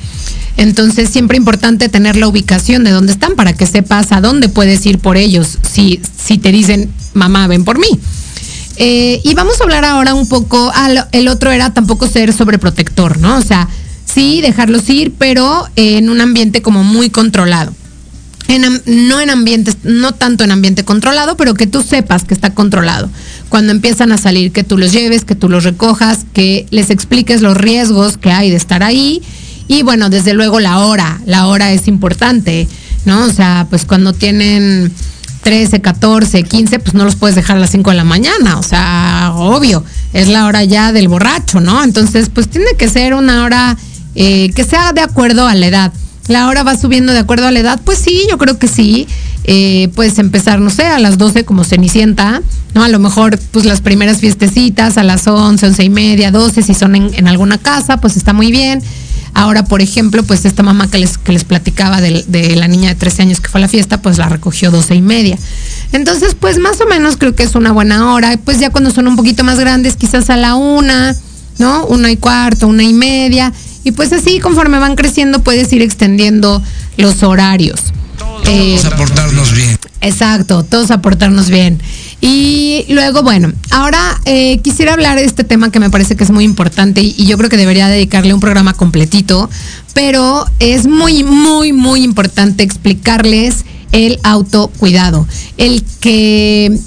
[0.57, 4.85] Entonces siempre importante tener la ubicación de dónde están para que sepas a dónde puedes
[4.87, 7.89] ir por ellos si, si te dicen, mamá, ven por mí.
[8.77, 10.73] Eh, y vamos a hablar ahora un poco,
[11.13, 13.37] el otro era tampoco ser sobreprotector, ¿no?
[13.37, 13.69] O sea,
[14.05, 17.75] sí, dejarlos ir, pero en un ambiente como muy controlado
[18.59, 23.09] no en ambientes, no tanto en ambiente controlado, pero que tú sepas que está controlado.
[23.49, 27.43] Cuando empiezan a salir, que tú los lleves, que tú los recojas, que les expliques
[27.43, 29.23] los riesgos que hay de estar ahí.
[29.69, 32.69] Y bueno, desde luego la hora, la hora es importante,
[33.05, 33.25] ¿no?
[33.25, 34.93] O sea, pues cuando tienen
[35.43, 38.63] 13, 14, 15, pues no los puedes dejar a las 5 de la mañana, o
[38.63, 41.83] sea, obvio, es la hora ya del borracho, ¿no?
[41.83, 43.77] Entonces, pues tiene que ser una hora
[44.15, 45.93] eh, que sea de acuerdo a la edad
[46.29, 49.07] la hora va subiendo de acuerdo a la edad, pues sí, yo creo que sí.
[49.45, 52.43] Eh, puedes empezar, no sé, a las 12 como Cenicienta,
[52.75, 52.85] ¿no?
[52.85, 56.75] A lo mejor, pues las primeras fiestecitas a las 11, 11 y media, 12, si
[56.75, 58.81] son en, alguna casa, pues está muy bien.
[59.35, 62.91] Ahora, por ejemplo, pues esta mamá que les, que les platicaba de, de, la niña
[62.91, 65.39] de 13 años que fue a la fiesta, pues la recogió 12 y media.
[65.91, 68.39] Entonces, pues más o menos creo que es una buena hora.
[68.45, 71.17] Pues ya cuando son un poquito más grandes, quizás a la una,
[71.59, 71.87] ¿no?
[71.87, 73.53] Una y cuarto, una y media
[73.85, 76.63] y pues así, conforme van creciendo, puedes ir extendiendo
[76.97, 77.81] los horarios.
[78.19, 79.79] Todos eh, aportarnos bien.
[80.01, 81.81] Exacto, todos aportarnos bien.
[82.21, 86.31] Y luego, bueno, ahora eh, quisiera hablar de este tema que me parece que es
[86.31, 89.51] muy importante y, y, yo creo que debería dedicarle un programa completito,
[89.95, 95.27] pero es muy, muy, muy importante explicarles el autocuidado,
[95.59, 96.79] el que,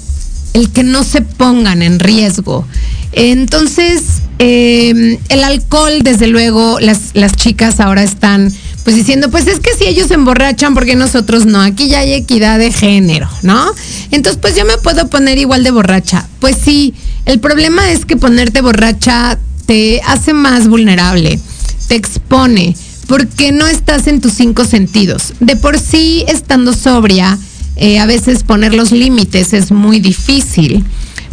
[0.52, 2.66] el que no se pongan en riesgo.
[3.12, 4.02] Entonces,
[4.38, 8.52] eh, el alcohol, desde luego, las, las chicas ahora están
[8.84, 11.60] pues diciendo, pues es que si ellos se emborrachan, porque nosotros no?
[11.60, 13.72] Aquí ya hay equidad de género, ¿no?
[14.12, 16.28] Entonces, pues yo me puedo poner igual de borracha.
[16.38, 21.40] Pues sí, el problema es que ponerte borracha te hace más vulnerable,
[21.88, 22.76] te expone,
[23.08, 25.32] porque no estás en tus cinco sentidos.
[25.40, 27.38] De por sí, estando sobria,
[27.74, 30.84] eh, a veces poner los límites es muy difícil,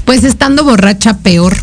[0.06, 1.56] pues estando borracha peor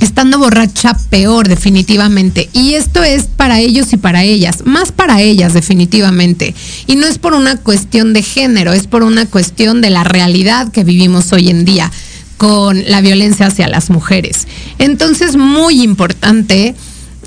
[0.00, 2.48] estando borracha peor definitivamente.
[2.52, 6.54] Y esto es para ellos y para ellas, más para ellas definitivamente.
[6.86, 10.70] Y no es por una cuestión de género, es por una cuestión de la realidad
[10.72, 11.90] que vivimos hoy en día
[12.36, 14.46] con la violencia hacia las mujeres.
[14.78, 16.74] Entonces, muy importante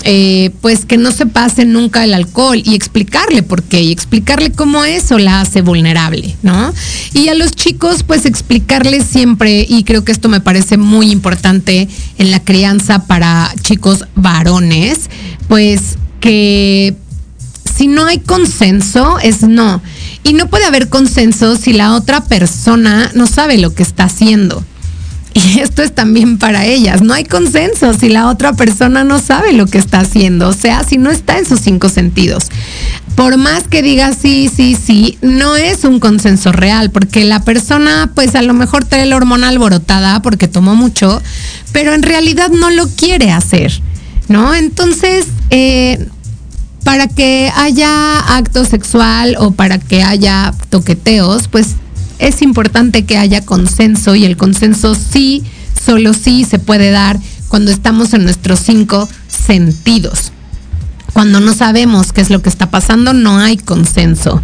[0.04, 4.50] eh, pues que no se pase nunca el alcohol y explicarle por qué y explicarle
[4.52, 6.72] cómo eso la hace vulnerable, ¿no?
[7.12, 11.88] Y a los chicos, pues explicarles siempre, y creo que esto me parece muy importante
[12.18, 15.10] en la crianza para chicos varones,
[15.48, 16.94] pues que
[17.76, 19.82] si no hay consenso, es no.
[20.22, 24.64] Y no puede haber consenso si la otra persona no sabe lo que está haciendo.
[25.34, 27.02] Y esto es también para ellas.
[27.02, 30.84] No hay consenso si la otra persona no sabe lo que está haciendo, o sea,
[30.84, 32.48] si no está en sus cinco sentidos.
[33.14, 38.10] Por más que diga sí, sí, sí, no es un consenso real, porque la persona
[38.14, 41.20] pues a lo mejor trae la hormona alborotada porque tomó mucho,
[41.72, 43.72] pero en realidad no lo quiere hacer,
[44.28, 44.54] ¿no?
[44.54, 46.06] Entonces, eh,
[46.84, 51.74] para que haya acto sexual o para que haya toqueteos, pues
[52.20, 55.42] es importante que haya consenso y el consenso sí,
[55.84, 57.18] solo sí se puede dar
[57.48, 60.32] cuando estamos en nuestros cinco sentidos.
[61.12, 64.40] Cuando no sabemos qué es lo que está pasando, no hay consenso.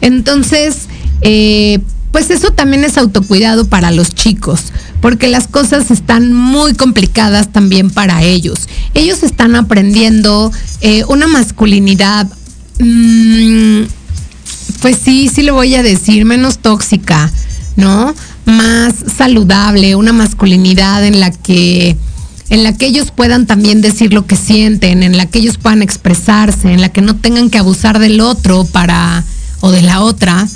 [0.00, 0.88] Entonces,
[1.20, 1.78] eh,
[2.10, 7.90] pues eso también es autocuidado para los chicos, porque las cosas están muy complicadas también
[7.90, 8.68] para ellos.
[8.94, 10.50] Ellos están aprendiendo
[10.80, 12.26] eh, una masculinidad
[12.80, 13.82] mmm,
[14.80, 17.30] pues sí, sí lo voy a decir, menos tóxica,
[17.76, 18.14] ¿no?
[18.46, 21.96] Más saludable, una masculinidad en la que
[22.50, 25.82] en la que ellos puedan también decir lo que sienten, en la que ellos puedan
[25.82, 29.22] expresarse, en la que no tengan que abusar del otro para
[29.60, 30.48] o de la otra,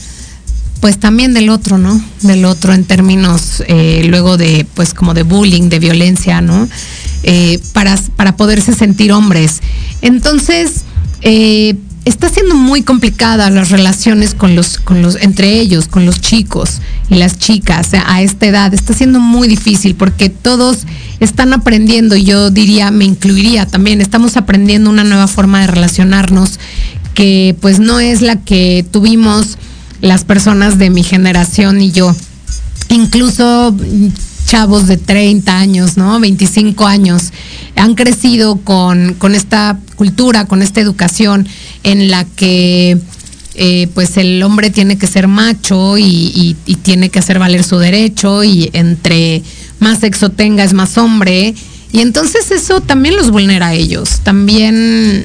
[0.81, 2.03] pues también del otro, ¿no?
[2.23, 6.67] Del otro en términos eh, luego de, pues como de bullying, de violencia, ¿no?
[7.25, 9.61] Eh, para, para poderse sentir hombres.
[10.01, 10.83] Entonces,
[11.21, 16.21] eh, está siendo muy complicada las relaciones con los, con los, entre ellos, con los
[16.21, 18.75] chicos y las chicas a esta edad.
[18.75, 20.79] Está siendo muy difícil porque todos
[21.21, 26.59] están aprendiendo, yo diría, me incluiría también, estamos aprendiendo una nueva forma de relacionarnos
[27.15, 29.59] que pues no es la que tuvimos
[30.01, 32.17] las personas de mi generación y yo.
[32.89, 33.75] Incluso
[34.53, 36.21] chavos de 30 años, ¿no?
[36.21, 37.33] 25 años,
[37.75, 41.49] han crecido con, esta cultura, con esta educación
[41.85, 42.99] en la que
[43.55, 47.79] eh, pues el hombre tiene que ser macho y, y, tiene que hacer valer su
[47.79, 49.43] derecho y entre
[49.81, 51.55] más sexo tenga es más hombre.
[51.91, 54.21] Y entonces eso también los vulnera a ellos.
[54.23, 55.25] También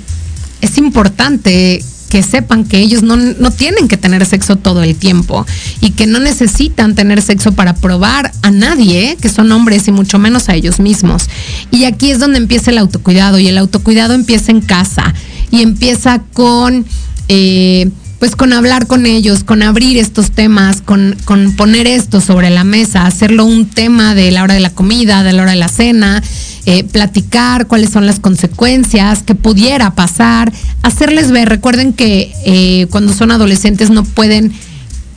[0.61, 3.17] es importante que sepan que ellos no,
[3.51, 5.45] tienen que tener sexo todo el tiempo
[5.81, 10.19] y que no necesitan tener sexo para probar a nadie, que son hombres y mucho
[10.19, 11.29] menos a ellos mismos.
[11.71, 15.13] Y aquí es donde empieza el autocuidado y el autocuidado empieza en casa
[15.51, 16.85] y empieza con...
[17.29, 17.89] Eh,
[18.19, 22.63] pues con hablar con ellos, con abrir estos temas, con, con, poner esto sobre la
[22.63, 25.67] mesa, hacerlo un tema de la hora de la comida, de la hora de la
[25.67, 26.23] cena,
[26.65, 30.51] eh, platicar cuáles son las consecuencias, que pudiera pasar,
[30.81, 34.51] hacerles ver, recuerden que eh, cuando son adolescentes no pueden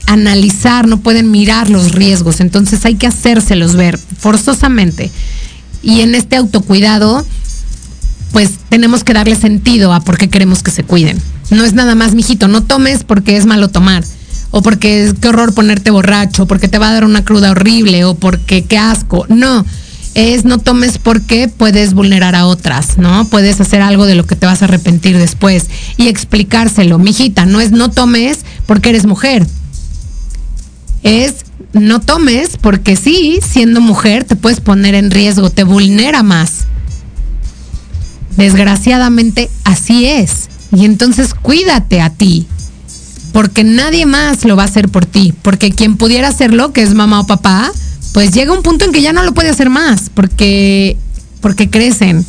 [0.06, 5.10] analizar, no pueden mirar los riesgos, entonces hay que hacérselos ver forzosamente.
[5.82, 7.24] Y en este autocuidado,
[8.32, 11.18] pues tenemos que darle sentido a por qué queremos que se cuiden.
[11.50, 14.04] No es nada más, mijito, no tomes porque es malo tomar.
[14.52, 18.04] O porque es qué horror ponerte borracho, porque te va a dar una cruda horrible,
[18.04, 19.26] o porque qué asco.
[19.28, 19.64] No,
[20.14, 23.26] es no tomes porque puedes vulnerar a otras, ¿no?
[23.26, 25.68] Puedes hacer algo de lo que te vas a arrepentir después.
[25.96, 29.46] Y explicárselo, mijita, no es no tomes porque eres mujer.
[31.02, 36.66] Es no tomes porque sí, siendo mujer te puedes poner en riesgo, te vulnera más.
[38.36, 40.49] Desgraciadamente así es.
[40.72, 42.46] Y entonces cuídate a ti,
[43.32, 46.94] porque nadie más lo va a hacer por ti, porque quien pudiera hacerlo, que es
[46.94, 47.72] mamá o papá,
[48.12, 50.96] pues llega un punto en que ya no lo puede hacer más, porque,
[51.40, 52.24] porque crecen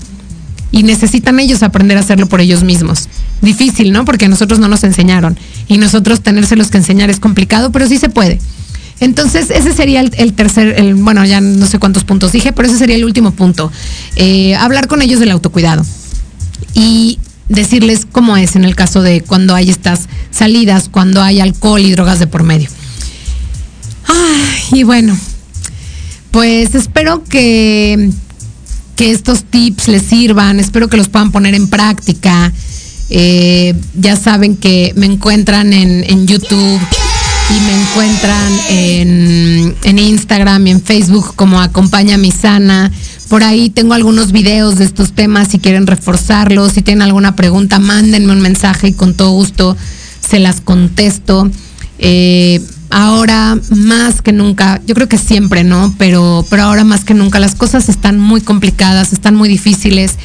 [0.72, 3.10] y necesitan ellos aprender a hacerlo por ellos mismos.
[3.42, 4.06] Difícil, ¿no?
[4.06, 5.38] Porque nosotros no nos enseñaron
[5.68, 8.40] y nosotros tenérselos que enseñar es complicado, pero sí se puede.
[9.00, 12.78] Entonces, ese sería el, tercer, el, bueno, ya no sé cuántos puntos dije, pero ese
[12.78, 13.72] sería el último punto.
[14.16, 15.84] Eh, hablar con ellos del autocuidado.
[16.76, 17.18] Y
[17.52, 21.92] decirles cómo es en el caso de cuando hay estas salidas, cuando hay alcohol y
[21.92, 22.70] drogas de por medio.
[24.72, 25.18] y bueno,
[26.32, 28.10] pues espero que,
[28.96, 32.52] que estos tips les sirvan, espero que los puedan poner en práctica.
[33.10, 36.80] Eh, ya saben que me encuentran en, en YouTube
[37.50, 42.90] y me encuentran en, en, Instagram y en Facebook como Acompaña mi Sana.
[43.32, 46.74] Por ahí tengo algunos videos de estos temas si quieren reforzarlos.
[46.74, 49.78] Si tienen alguna pregunta, mándenme un mensaje y con todo gusto
[50.20, 51.50] se las contesto.
[51.98, 52.60] Eh,
[52.90, 55.96] ahora más que nunca, yo creo que siempre, ¿no?
[55.98, 60.16] Pero, pero ahora más que nunca las cosas están muy complicadas, están muy difíciles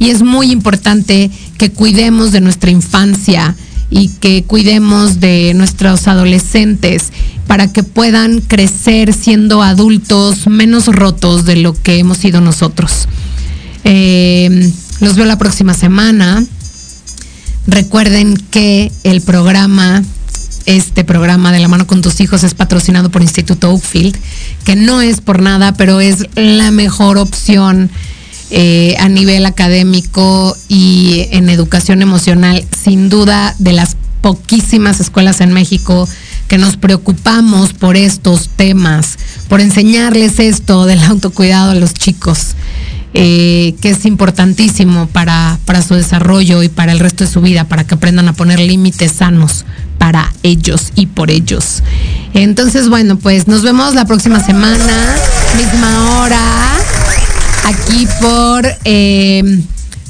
[0.00, 3.54] y es muy importante que cuidemos de nuestra infancia
[3.90, 7.12] y que cuidemos de nuestros adolescentes
[7.46, 13.06] para que puedan crecer siendo adultos menos rotos de lo que hemos sido nosotros.
[13.84, 16.44] Eh, los veo la próxima semana.
[17.68, 20.02] Recuerden que el programa,
[20.66, 24.16] este programa de la mano con tus hijos es patrocinado por Instituto Oakfield,
[24.64, 27.90] que no es por nada, pero es la mejor opción
[28.50, 35.52] eh, a nivel académico y en educación emocional, sin duda de las poquísimas escuelas en
[35.52, 36.08] México
[36.48, 39.18] que nos preocupamos por estos temas,
[39.48, 42.54] por enseñarles esto del autocuidado a los chicos,
[43.14, 47.64] eh, que es importantísimo para, para su desarrollo y para el resto de su vida,
[47.64, 49.64] para que aprendan a poner límites sanos
[49.98, 51.82] para ellos y por ellos.
[52.34, 55.16] Entonces, bueno, pues nos vemos la próxima semana,
[55.56, 56.40] misma hora,
[57.64, 59.62] aquí por eh,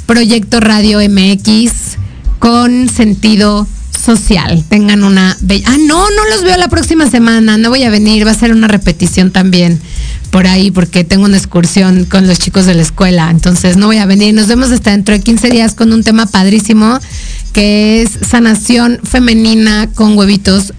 [0.07, 1.73] Proyecto Radio MX
[2.39, 3.67] con sentido
[4.07, 4.65] social.
[4.69, 5.67] Tengan una bella.
[5.69, 7.59] Ah, no, no los veo la próxima semana.
[7.59, 8.27] No voy a venir.
[8.27, 9.81] Va a ser una repetición también
[10.31, 13.31] por ahí porque tengo una excursión con los chicos de la escuela.
[13.31, 14.35] Entonces no voy a venir.
[14.35, 16.99] Nos vemos hasta dentro de 15 días con un tema padrísimo
[17.53, 20.73] que es sanación femenina con huevitos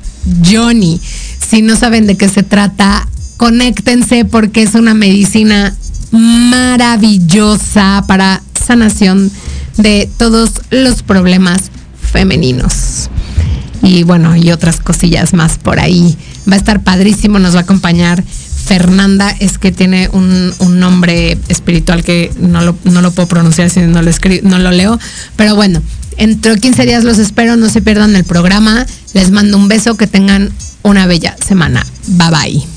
[0.46, 1.02] Johnny.
[1.50, 3.08] Si no saben de qué se trata,
[3.38, 5.76] conéctense porque es una medicina
[6.12, 9.32] maravillosa para sanación
[9.78, 13.10] de todos los problemas femeninos.
[13.84, 16.18] Y bueno, y otras cosillas más por ahí.
[16.50, 18.24] Va a estar padrísimo, nos va a acompañar
[18.68, 23.80] Fernanda, es que tiene un, nombre espiritual que no lo, no lo puedo pronunciar si
[23.80, 25.00] no lo, escribo, no lo leo.
[25.36, 25.82] Pero bueno,
[26.18, 28.86] Entre 15 días los espero, no se pierdan el programa.
[29.14, 30.52] Les mando un beso, que tengan
[30.84, 31.86] una bella semana.
[32.08, 32.77] Bye bye.